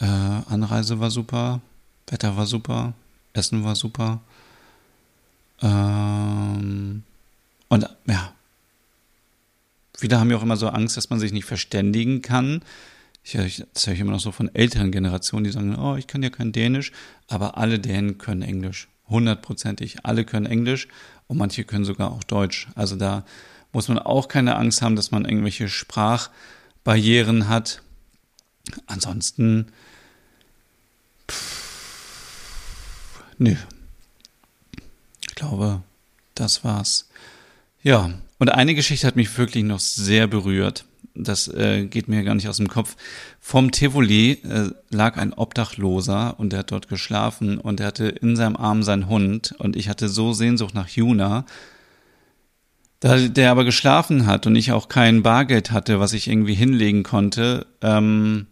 Äh, 0.00 0.04
Anreise 0.04 1.00
war 1.00 1.10
super, 1.10 1.60
Wetter 2.08 2.36
war 2.36 2.46
super, 2.46 2.94
Essen 3.32 3.64
war 3.64 3.76
super. 3.76 4.20
Ähm, 5.62 7.02
und 7.68 7.88
ja, 8.06 8.32
viele 9.96 10.18
haben 10.18 10.30
ja 10.30 10.36
auch 10.36 10.42
immer 10.42 10.56
so 10.56 10.68
Angst, 10.68 10.96
dass 10.96 11.10
man 11.10 11.20
sich 11.20 11.32
nicht 11.32 11.44
verständigen 11.44 12.22
kann. 12.22 12.62
Ich, 13.22 13.34
ich, 13.36 13.64
das 13.72 13.86
höre 13.86 13.94
ich 13.94 14.00
immer 14.00 14.12
noch 14.12 14.20
so 14.20 14.32
von 14.32 14.54
älteren 14.54 14.92
Generationen, 14.92 15.44
die 15.44 15.50
sagen, 15.50 15.76
oh, 15.76 15.96
ich 15.96 16.06
kann 16.06 16.22
ja 16.22 16.30
kein 16.30 16.52
Dänisch, 16.52 16.92
aber 17.28 17.56
alle 17.56 17.78
Dänen 17.78 18.18
können 18.18 18.42
Englisch. 18.42 18.88
Hundertprozentig. 19.08 20.04
Alle 20.04 20.24
können 20.24 20.46
Englisch 20.46 20.88
und 21.26 21.38
manche 21.38 21.64
können 21.64 21.84
sogar 21.84 22.10
auch 22.10 22.24
Deutsch. 22.24 22.68
Also 22.74 22.96
da 22.96 23.24
muss 23.72 23.88
man 23.88 23.98
auch 23.98 24.28
keine 24.28 24.56
Angst 24.56 24.82
haben, 24.82 24.96
dass 24.96 25.10
man 25.10 25.24
irgendwelche 25.24 25.68
Sprachbarrieren 25.68 27.48
hat. 27.48 27.82
Ansonsten, 28.86 29.66
pff, 31.30 33.22
nö. 33.38 33.56
Ich 35.20 35.34
glaube, 35.34 35.82
das 36.34 36.64
war's. 36.64 37.08
Ja, 37.82 38.10
und 38.38 38.48
eine 38.50 38.74
Geschichte 38.74 39.06
hat 39.06 39.16
mich 39.16 39.36
wirklich 39.36 39.64
noch 39.64 39.80
sehr 39.80 40.26
berührt. 40.26 40.84
Das 41.14 41.46
äh, 41.48 41.86
geht 41.86 42.08
mir 42.08 42.24
gar 42.24 42.34
nicht 42.34 42.48
aus 42.48 42.56
dem 42.56 42.68
Kopf. 42.68 42.96
Vom 43.40 43.70
Tivoli 43.70 44.32
äh, 44.32 44.70
lag 44.90 45.16
ein 45.16 45.32
Obdachloser 45.32 46.38
und 46.38 46.50
der 46.50 46.60
hat 46.60 46.72
dort 46.72 46.88
geschlafen 46.88 47.58
und 47.58 47.80
er 47.80 47.86
hatte 47.86 48.06
in 48.06 48.34
seinem 48.36 48.56
Arm 48.56 48.82
seinen 48.82 49.08
Hund 49.08 49.54
und 49.58 49.76
ich 49.76 49.88
hatte 49.88 50.08
so 50.08 50.32
Sehnsucht 50.32 50.74
nach 50.74 50.88
Juna. 50.88 51.44
Da 53.00 53.18
der 53.28 53.50
aber 53.50 53.64
geschlafen 53.64 54.26
hat 54.26 54.46
und 54.46 54.56
ich 54.56 54.72
auch 54.72 54.88
kein 54.88 55.22
Bargeld 55.22 55.70
hatte, 55.70 56.00
was 56.00 56.14
ich 56.14 56.26
irgendwie 56.26 56.54
hinlegen 56.54 57.02
konnte, 57.02 57.66
ähm, 57.82 58.46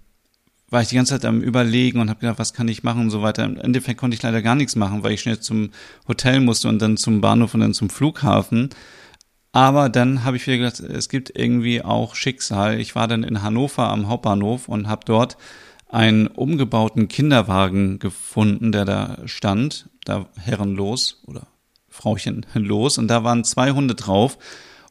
war 0.73 0.81
ich 0.81 0.89
die 0.89 0.97
ganze 0.97 1.13
Zeit 1.13 1.27
am 1.27 1.43
Überlegen 1.43 2.01
und 2.01 2.09
habe 2.09 2.21
gedacht, 2.21 2.39
was 2.39 2.55
kann 2.55 2.67
ich 2.67 2.83
machen 2.83 3.03
und 3.03 3.11
so 3.11 3.23
weiter. 3.23 3.45
Im 3.45 3.59
Endeffekt 3.59 4.01
konnte 4.01 4.17
ich 4.17 4.23
leider 4.23 4.41
gar 4.41 4.55
nichts 4.55 4.75
machen, 4.75 5.03
weil 5.03 5.13
ich 5.13 5.21
schnell 5.21 5.39
zum 5.39 5.71
Hotel 6.09 6.41
musste 6.41 6.69
und 6.69 6.81
dann 6.81 6.97
zum 6.97 7.21
Bahnhof 7.21 7.53
und 7.55 7.61
dann 7.61 7.75
zum 7.75 7.91
Flughafen. 7.91 8.71
Aber 9.53 9.91
dann 9.91 10.25
habe 10.25 10.39
ich 10.39 10.47
wieder 10.47 10.57
gedacht, 10.57 10.81
es 10.81 11.11
gibt 11.11 11.31
irgendwie 11.37 11.83
auch 11.83 12.15
Schicksal. 12.15 12.81
Ich 12.81 12.95
war 12.95 13.07
dann 13.07 13.23
in 13.23 13.43
Hannover 13.43 13.91
am 13.91 14.09
Hauptbahnhof 14.09 14.67
und 14.67 14.89
habe 14.89 15.03
dort 15.05 15.37
einen 15.89 16.27
umgebauten 16.27 17.07
Kinderwagen 17.07 17.99
gefunden, 17.99 18.73
der 18.73 18.87
da 18.87 19.19
stand, 19.27 19.91
da 20.07 20.27
herrenlos 20.41 21.23
oder 21.27 21.49
Frauchen 21.91 22.47
los 22.55 22.97
und 22.97 23.09
da 23.09 23.25
waren 23.25 23.45
zwei 23.45 23.73
Hunde 23.73 23.95
drauf 23.95 24.39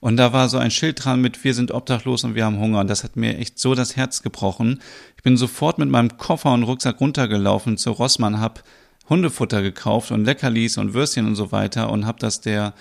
und 0.02 0.18
da 0.18 0.34
war 0.34 0.50
so 0.50 0.58
ein 0.58 0.72
Schild 0.72 1.06
dran 1.06 1.22
mit 1.22 1.44
wir 1.44 1.54
sind 1.54 1.72
obdachlos 1.72 2.26
und 2.26 2.36
wir 2.36 2.44
haben 2.44 2.60
Hunger 2.60 2.82
und 2.82 2.90
das 2.90 3.06
hat 3.06 3.16
mir 3.16 3.38
echt 3.38 3.58
so 3.58 3.76
das 3.76 3.96
Herz 3.96 4.22
gebrochen. 4.22 4.82
Ich 5.16 5.24
bin 5.24 5.38
sofort 5.38 5.78
mit 5.78 5.90
meinem 5.90 6.18
Koffer 6.18 6.52
und 6.52 6.64
Rucksack 6.64 7.00
runtergelaufen 7.00 7.78
zu 7.78 7.92
Rossmann, 7.92 8.42
hab 8.42 8.64
Hundefutter 9.08 9.62
gekauft 9.62 10.12
und 10.12 10.26
Leckerlis 10.26 10.78
und 10.78 10.94
Würstchen 10.94 11.28
und 11.28 11.36
so 11.36 11.52
weiter 11.52 11.90
und 11.90 12.06
hab 12.06 12.20
das 12.20 12.42
der 12.42 12.74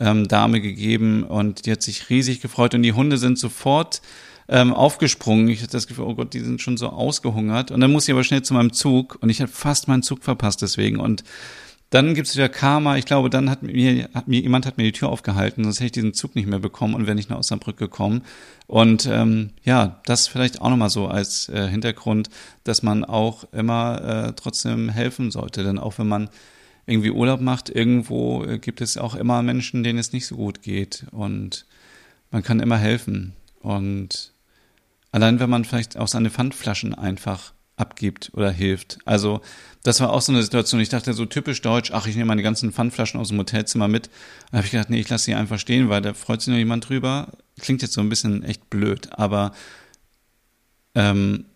ähm, 0.00 0.26
Dame 0.26 0.60
gegeben 0.60 1.24
und 1.24 1.66
die 1.66 1.72
hat 1.72 1.82
sich 1.82 2.08
riesig 2.08 2.40
gefreut 2.40 2.74
und 2.74 2.82
die 2.82 2.94
Hunde 2.94 3.18
sind 3.18 3.38
sofort 3.38 4.00
ähm, 4.48 4.72
aufgesprungen. 4.72 5.48
Ich 5.48 5.62
hatte 5.62 5.72
das 5.72 5.86
Gefühl, 5.86 6.06
oh 6.06 6.14
Gott, 6.14 6.34
die 6.34 6.40
sind 6.40 6.60
schon 6.60 6.76
so 6.76 6.88
ausgehungert. 6.88 7.70
Und 7.70 7.80
dann 7.80 7.92
muss 7.92 8.08
ich 8.08 8.12
aber 8.12 8.24
schnell 8.24 8.42
zu 8.42 8.54
meinem 8.54 8.72
Zug 8.72 9.18
und 9.20 9.30
ich 9.30 9.40
habe 9.40 9.50
fast 9.50 9.88
meinen 9.88 10.02
Zug 10.02 10.24
verpasst 10.24 10.62
deswegen. 10.62 11.00
Und 11.00 11.22
dann 11.92 12.14
gibt's 12.14 12.34
wieder 12.34 12.48
Karma. 12.48 12.96
Ich 12.96 13.04
glaube, 13.04 13.28
dann 13.28 13.50
hat 13.50 13.62
mir, 13.62 14.08
hat 14.14 14.26
mir 14.26 14.40
jemand 14.40 14.64
hat 14.64 14.78
mir 14.78 14.84
die 14.84 14.92
Tür 14.92 15.10
aufgehalten, 15.10 15.62
sonst 15.62 15.76
hätte 15.76 15.86
ich 15.86 15.92
diesen 15.92 16.14
Zug 16.14 16.34
nicht 16.34 16.48
mehr 16.48 16.58
bekommen 16.58 16.94
und 16.94 17.04
wäre 17.06 17.14
nicht 17.14 17.28
nach 17.28 17.36
Osnabrück 17.36 17.76
gekommen. 17.76 18.22
Und 18.66 19.06
ähm, 19.06 19.50
ja, 19.62 20.00
das 20.06 20.26
vielleicht 20.26 20.62
auch 20.62 20.70
nochmal 20.70 20.88
so 20.88 21.08
als 21.08 21.50
äh, 21.50 21.68
Hintergrund, 21.68 22.30
dass 22.64 22.82
man 22.82 23.04
auch 23.04 23.44
immer 23.52 24.28
äh, 24.28 24.32
trotzdem 24.32 24.88
helfen 24.88 25.30
sollte. 25.30 25.64
Denn 25.64 25.78
auch 25.78 25.98
wenn 25.98 26.08
man 26.08 26.30
irgendwie 26.86 27.10
Urlaub 27.10 27.42
macht, 27.42 27.68
irgendwo 27.68 28.42
äh, 28.42 28.58
gibt 28.58 28.80
es 28.80 28.96
auch 28.96 29.14
immer 29.14 29.42
Menschen, 29.42 29.82
denen 29.82 29.98
es 29.98 30.14
nicht 30.14 30.26
so 30.26 30.36
gut 30.36 30.62
geht. 30.62 31.04
Und 31.10 31.66
man 32.30 32.42
kann 32.42 32.60
immer 32.60 32.78
helfen. 32.78 33.34
Und 33.60 34.32
allein 35.10 35.40
wenn 35.40 35.50
man 35.50 35.66
vielleicht 35.66 35.98
auch 35.98 36.08
seine 36.08 36.30
Pfandflaschen 36.30 36.94
einfach 36.94 37.52
abgibt 37.82 38.30
oder 38.34 38.50
hilft. 38.50 38.98
Also 39.04 39.40
das 39.82 40.00
war 40.00 40.12
auch 40.12 40.22
so 40.22 40.32
eine 40.32 40.42
Situation. 40.42 40.80
Ich 40.80 40.88
dachte 40.88 41.12
so 41.12 41.26
typisch 41.26 41.60
deutsch, 41.60 41.90
ach, 41.92 42.06
ich 42.06 42.14
nehme 42.14 42.28
meine 42.28 42.42
ganzen 42.42 42.72
Pfandflaschen 42.72 43.20
aus 43.20 43.28
dem 43.28 43.38
Hotelzimmer 43.38 43.88
mit. 43.88 44.08
Dann 44.50 44.58
habe 44.58 44.66
ich 44.66 44.70
gedacht, 44.70 44.90
nee, 44.90 45.00
ich 45.00 45.08
lasse 45.08 45.24
sie 45.24 45.34
einfach 45.34 45.58
stehen, 45.58 45.88
weil 45.88 46.00
da 46.00 46.14
freut 46.14 46.40
sich 46.40 46.52
noch 46.52 46.58
jemand 46.58 46.88
drüber. 46.88 47.32
Klingt 47.60 47.82
jetzt 47.82 47.94
so 47.94 48.00
ein 48.00 48.08
bisschen 48.08 48.44
echt 48.44 48.70
blöd, 48.70 49.08
aber 49.12 49.52
ähm, 50.94 51.46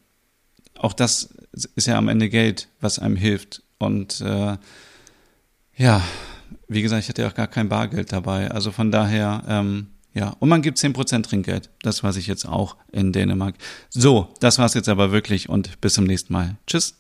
auch 0.77 0.93
das 0.93 1.35
ist 1.77 1.87
ja 1.87 1.97
am 1.97 2.09
Ende 2.09 2.29
Geld, 2.29 2.69
was 2.81 2.99
einem 2.99 3.17
hilft. 3.17 3.63
Und 3.79 4.21
äh, 4.21 4.57
ja, 5.77 6.03
wie 6.69 6.83
gesagt, 6.83 7.05
ich 7.05 7.09
hatte 7.09 7.23
ja 7.23 7.29
auch 7.29 7.35
gar 7.35 7.47
kein 7.47 7.69
Bargeld 7.69 8.13
dabei. 8.13 8.51
Also 8.51 8.73
von 8.73 8.91
daher, 8.91 9.45
ähm, 9.49 9.89
ja, 10.17 10.35
und 10.39 10.49
man 10.49 10.63
gibt 10.63 10.79
10% 10.79 11.25
Trinkgeld. 11.25 11.69
Das 11.83 12.03
weiß 12.03 12.17
ich 12.17 12.27
jetzt 12.27 12.49
auch 12.49 12.77
in 12.91 13.13
Dänemark. 13.13 13.55
So, 13.91 14.29
das 14.41 14.59
war's 14.59 14.73
jetzt 14.73 14.89
aber 14.89 15.13
wirklich 15.13 15.51
und 15.51 15.79
bis 15.83 15.93
zum 15.93 16.05
nächsten 16.05 16.33
Mal. 16.33 16.57
Tschüss. 16.67 16.95